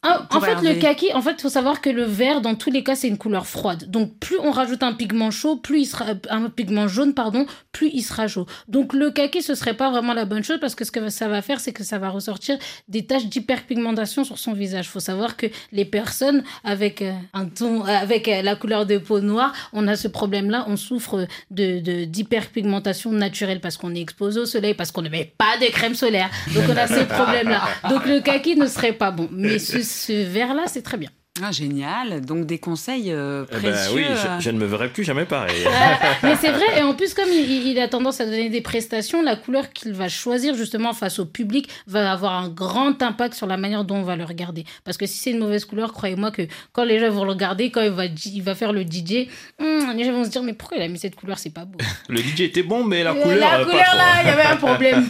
[0.03, 2.83] Ah, en fait, le kaki, en fait, faut savoir que le vert, dans tous les
[2.83, 3.91] cas, c'est une couleur froide.
[3.91, 7.91] Donc, plus on rajoute un pigment chaud, plus il sera, un pigment jaune, pardon, plus
[7.93, 8.47] il sera chaud.
[8.67, 11.27] Donc, le kaki, ce serait pas vraiment la bonne chose parce que ce que ça
[11.27, 14.89] va faire, c'est que ça va ressortir des taches d'hyperpigmentation sur son visage.
[14.89, 18.97] Faut savoir que les personnes avec euh, un ton, euh, avec euh, la couleur de
[18.97, 24.39] peau noire, on a ce problème-là, on souffre de, d'hyperpigmentation naturelle parce qu'on est exposé
[24.39, 26.31] au soleil, parce qu'on ne met pas de crème solaire.
[26.55, 27.61] Donc, on a ces problèmes-là.
[27.87, 29.29] Donc, le kaki ne serait pas bon.
[29.31, 31.09] Mais ce, ce vert-là, c'est très bien.
[31.41, 32.19] Ah, génial.
[32.25, 33.71] Donc des conseils euh, Eh précieux.
[33.71, 34.37] ben oui, euh.
[34.39, 35.63] je, je ne me verrai plus jamais pareil.
[36.23, 39.21] Mais c'est vrai, et en plus, comme il, il a tendance à donner des prestations,
[39.23, 43.47] la couleur qu'il va choisir justement face au public va avoir un grand impact sur
[43.47, 44.65] la manière dont on va le regarder.
[44.83, 46.41] Parce que si c'est une mauvaise couleur, croyez-moi que
[46.73, 49.27] quand les gens vont le regarder, quand il va, il va faire le DJ,
[49.59, 51.63] hum, les gens vont se dire Mais pourquoi il a mis cette couleur C'est pas
[51.63, 51.79] beau.
[52.09, 53.39] Le DJ était bon, mais la Euh, couleur.
[53.39, 55.09] la euh, pas couleur, là, il y avait un problème.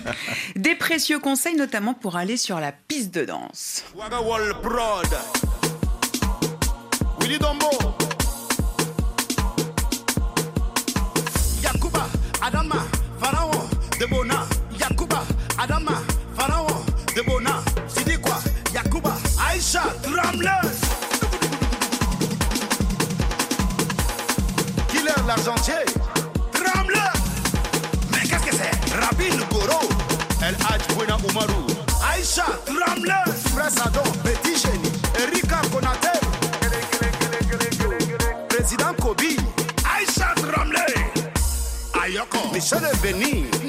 [0.56, 3.84] Des précieux conseils, notamment pour aller sur la piste de danse.
[11.64, 12.06] Yakuba,
[12.42, 12.86] Adama,
[13.22, 14.46] Pharaon, Debona.
[14.78, 15.24] Yakuba,
[15.58, 15.96] Adama,
[16.36, 16.84] Pharaon,
[17.16, 17.64] Debona.
[17.88, 18.36] Sidi quoi?
[18.74, 19.14] Yakuba,
[19.48, 20.62] Aïcha, Trembleur.
[24.90, 25.86] Killer l'argentier?
[29.00, 29.80] Rabin Goro.
[30.42, 31.66] El Hadj Buena Umaru.
[32.12, 33.26] Aïcha, Trembleur.
[33.54, 34.81] Frère Sadon, Petit.
[42.62, 43.61] should have been me.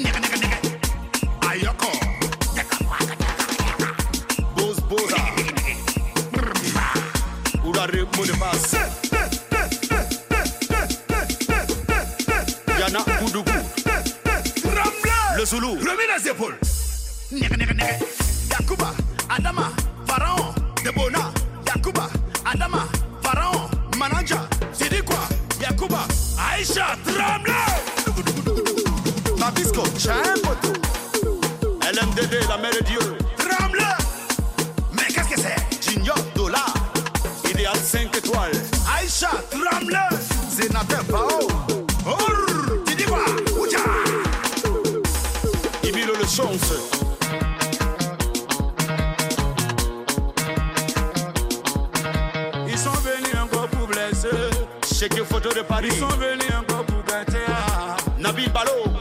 [58.53, 58.92] balón.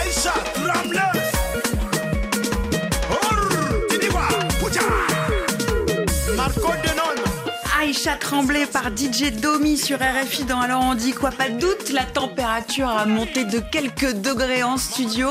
[0.00, 0.34] Aïcha,
[6.36, 7.00] Marco Denon.
[8.20, 11.30] Tremblay par DJ Domi sur RFI dans Alors on dit quoi?
[11.30, 15.28] Pas de doute, la température a monté de quelques degrés en studio.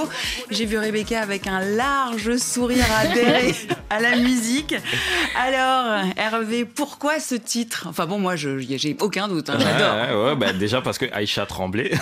[0.52, 3.56] J'ai vu Rebecca avec un large sourire adhérer
[3.90, 4.76] à la musique.
[5.36, 7.86] Alors Hervé, pourquoi ce titre?
[7.90, 10.24] Enfin bon, moi je j'ai aucun doute, hein, j'adore.
[10.24, 11.92] Ouais, ouais, bah, déjà parce que Aïcha tremblait.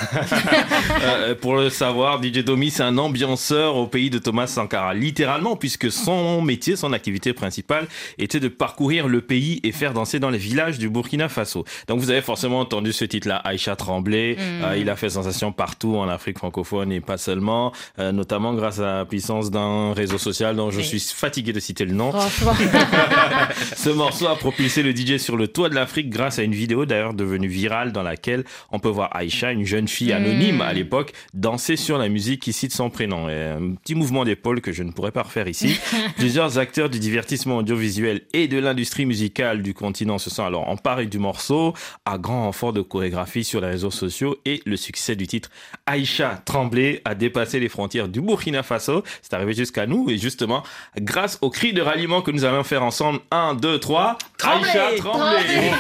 [1.03, 5.55] Euh, pour le savoir, DJ Domi, c'est un ambianceur au pays de Thomas Sankara, littéralement,
[5.55, 10.29] puisque son métier, son activité principale était de parcourir le pays et faire danser dans
[10.29, 11.65] les villages du Burkina Faso.
[11.87, 14.63] Donc vous avez forcément entendu ce titre-là, Aïcha tremblait, Mhm.
[14.63, 18.79] Euh, il a fait sensation partout en Afrique francophone et pas seulement, euh, notamment grâce
[18.79, 20.83] à la puissance d'un réseau social dont je Oui.
[20.85, 22.11] suis fatigué de citer le nom.
[22.11, 22.53] Franchement.
[23.75, 26.85] Ce morceau a propulsé le DJ sur le toit de l'Afrique grâce à une vidéo
[26.85, 30.61] d'ailleurs devenue virale dans laquelle on peut voir Aïcha, une jeune fille anonyme Mm.
[30.61, 33.29] à l'époque, danser sur la musique qui cite son prénom.
[33.29, 35.79] Et un petit mouvement d'épaule que je ne pourrais pas refaire ici.
[36.17, 41.05] Plusieurs acteurs du divertissement audiovisuel et de l'industrie musicale du continent se sont alors emparés
[41.07, 41.73] du morceau
[42.05, 45.49] à grand renfort de chorégraphie sur les réseaux sociaux et le succès du titre
[45.85, 49.03] Aïcha Tremblay a dépassé les frontières du Burkina Faso.
[49.21, 50.63] C'est arrivé jusqu'à nous et justement
[50.99, 53.19] grâce au cri de ralliement que nous allons faire ensemble.
[53.31, 54.17] 1, 2, 3.
[54.43, 55.71] Aïcha Tremblay.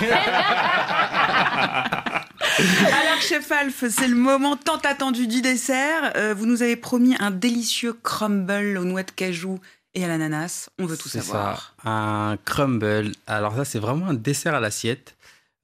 [2.59, 6.11] Alors, chef Alf, c'est le moment tant attendu du dessert.
[6.15, 9.59] Euh, vous nous avez promis un délicieux crumble aux noix de cajou
[9.93, 10.69] et à l'ananas.
[10.79, 11.75] On veut tout C'est savoir.
[11.83, 13.11] ça, un crumble.
[13.27, 15.15] Alors ça, c'est vraiment un dessert à l'assiette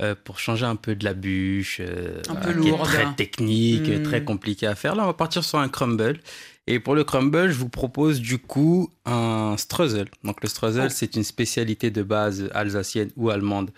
[0.01, 1.78] euh, pour changer un peu de la bûche.
[1.80, 4.03] euh, Un voilà, peu qui est très technique, Mm.
[4.03, 4.95] très compliqué à faire.
[4.95, 6.19] Là, on va partir sur un crumble.
[6.68, 10.07] Et pour le crumble, je vous propose du coup un streusel.
[10.24, 10.93] Donc le streusel, Oh.
[10.93, 13.72] c'est une spécialité de base alsacienne ou allemande.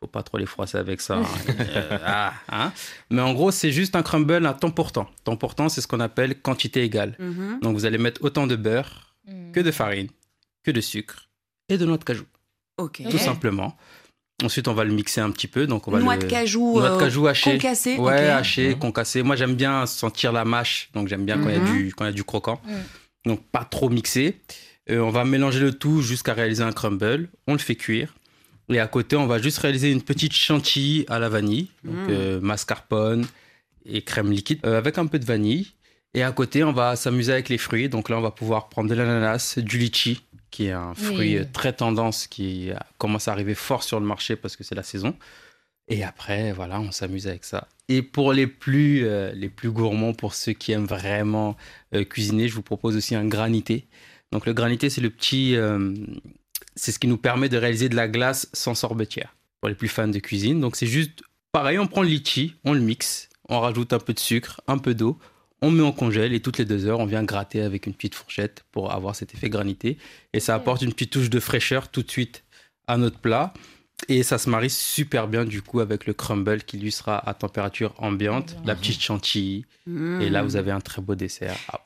[0.00, 1.18] Faut pas trop les froisser avec ça.
[1.18, 1.24] hein.
[1.60, 2.72] Euh, ah, hein.
[3.10, 5.08] Mais en gros, c'est juste un crumble à temps pour temps.
[5.22, 7.14] Temps pour temps, c'est ce qu'on appelle quantité égale.
[7.20, 7.60] Mhm.
[7.62, 9.14] Donc vous allez mettre autant de beurre
[9.52, 10.08] que de farine,
[10.64, 11.28] que de sucre
[11.68, 12.24] et de noix de cajou.
[12.78, 13.02] Ok.
[13.08, 13.76] Tout simplement.
[14.42, 15.66] Ensuite, on va le mixer un petit peu.
[15.66, 17.52] Donc on va Noix le- de cajou, noix de euh, cajou hachée.
[17.52, 18.20] concassée, Ouais, ok.
[18.30, 19.22] hachée, concassée.
[19.22, 20.88] Moi, j'aime bien sentir la mâche.
[20.94, 21.72] Donc j'aime bien quand il y a Mhm.
[21.76, 22.60] du quand il y a du croquant.
[22.66, 22.72] Mm.
[23.30, 24.36] Donc pas trop mixé.
[24.90, 27.28] Euh, on va mélanger le tout jusqu'à réaliser un crumble.
[27.46, 28.14] On le fait cuire.
[28.68, 32.10] Et à côté, on va juste réaliser une petite chantilly à la vanille, donc Mm.
[32.10, 33.26] euh, mascarpone
[33.84, 35.68] et crème liquide euh, avec un peu de vanille.
[36.14, 37.88] Et à côté, on va s'amuser avec les fruits.
[37.88, 40.22] Donc là, on va pouvoir prendre de l'ananas, du litchi,
[40.52, 41.36] qui est un fruit Oui.
[41.38, 44.84] euh, très tendance qui commence à arriver fort sur le marché parce que c'est la
[44.84, 45.16] saison.
[45.88, 47.66] Et après, voilà, on s'amuse avec ça.
[47.88, 51.56] Et pour les plus, euh, les plus gourmands, pour ceux qui aiment vraiment
[51.94, 53.86] euh, cuisiner, je vous propose aussi un granité.
[54.30, 55.92] Donc le granité, c'est le petit, euh,
[56.76, 59.34] c'est ce qui nous permet de réaliser de la glace sans sorbetière.
[59.60, 61.22] Pour les plus fans de cuisine, donc c'est juste
[61.52, 64.78] pareil, on prend le litchi, on le mixe, on rajoute un peu de sucre, un
[64.78, 65.18] peu d'eau,
[65.62, 68.14] on met en congèle et toutes les deux heures, on vient gratter avec une petite
[68.14, 69.96] fourchette pour avoir cet effet granité.
[70.32, 72.44] Et ça apporte une petite touche de fraîcheur tout de suite
[72.88, 73.54] à notre plat.
[74.08, 77.34] Et ça se marie super bien du coup avec le crumble qui lui sera à
[77.34, 79.64] température ambiante, la petite chantilly.
[79.86, 81.56] Et là, vous avez un très beau dessert.
[81.68, 81.80] Ah,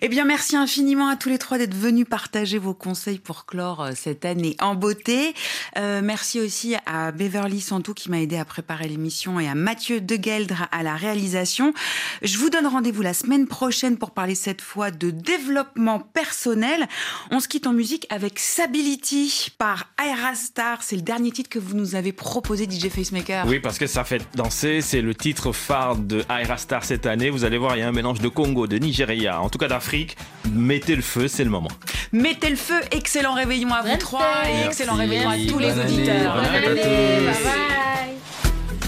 [0.00, 3.82] Eh bien, merci infiniment à tous les trois d'être venus partager vos conseils pour clore
[3.82, 5.34] euh, cette année en beauté.
[5.76, 10.00] Euh, merci aussi à Beverly Santou qui m'a aidé à préparer l'émission et à Mathieu
[10.00, 11.74] Degueldre à la réalisation.
[12.22, 16.86] Je vous donne rendez-vous la semaine prochaine pour parler cette fois de développement personnel.
[17.32, 20.84] On se quitte en musique avec Sability par Aira Star.
[20.84, 23.46] C'est le dernier titre que vous nous avez proposé, DJ Facemaker.
[23.48, 24.82] Oui, parce que ça fait danser.
[24.82, 27.28] C'est le titre phare de Aira Star cette année.
[27.28, 29.68] Vous allez voir, il y a un mélange de Congo, de Nigeria, en tout cas
[29.68, 30.16] d'Afrique.
[30.52, 31.70] Mettez le feu, c'est le moment.
[32.12, 36.34] Mettez le feu, excellent réveillon à vous trois et excellent réveillon à tous les auditeurs.
[36.34, 37.26] Bonne année.
[37.26, 38.12] Bye bye.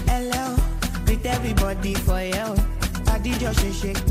[0.07, 0.55] Hello,
[1.23, 2.55] everybody for you.
[3.53, 4.05] Shake, shake.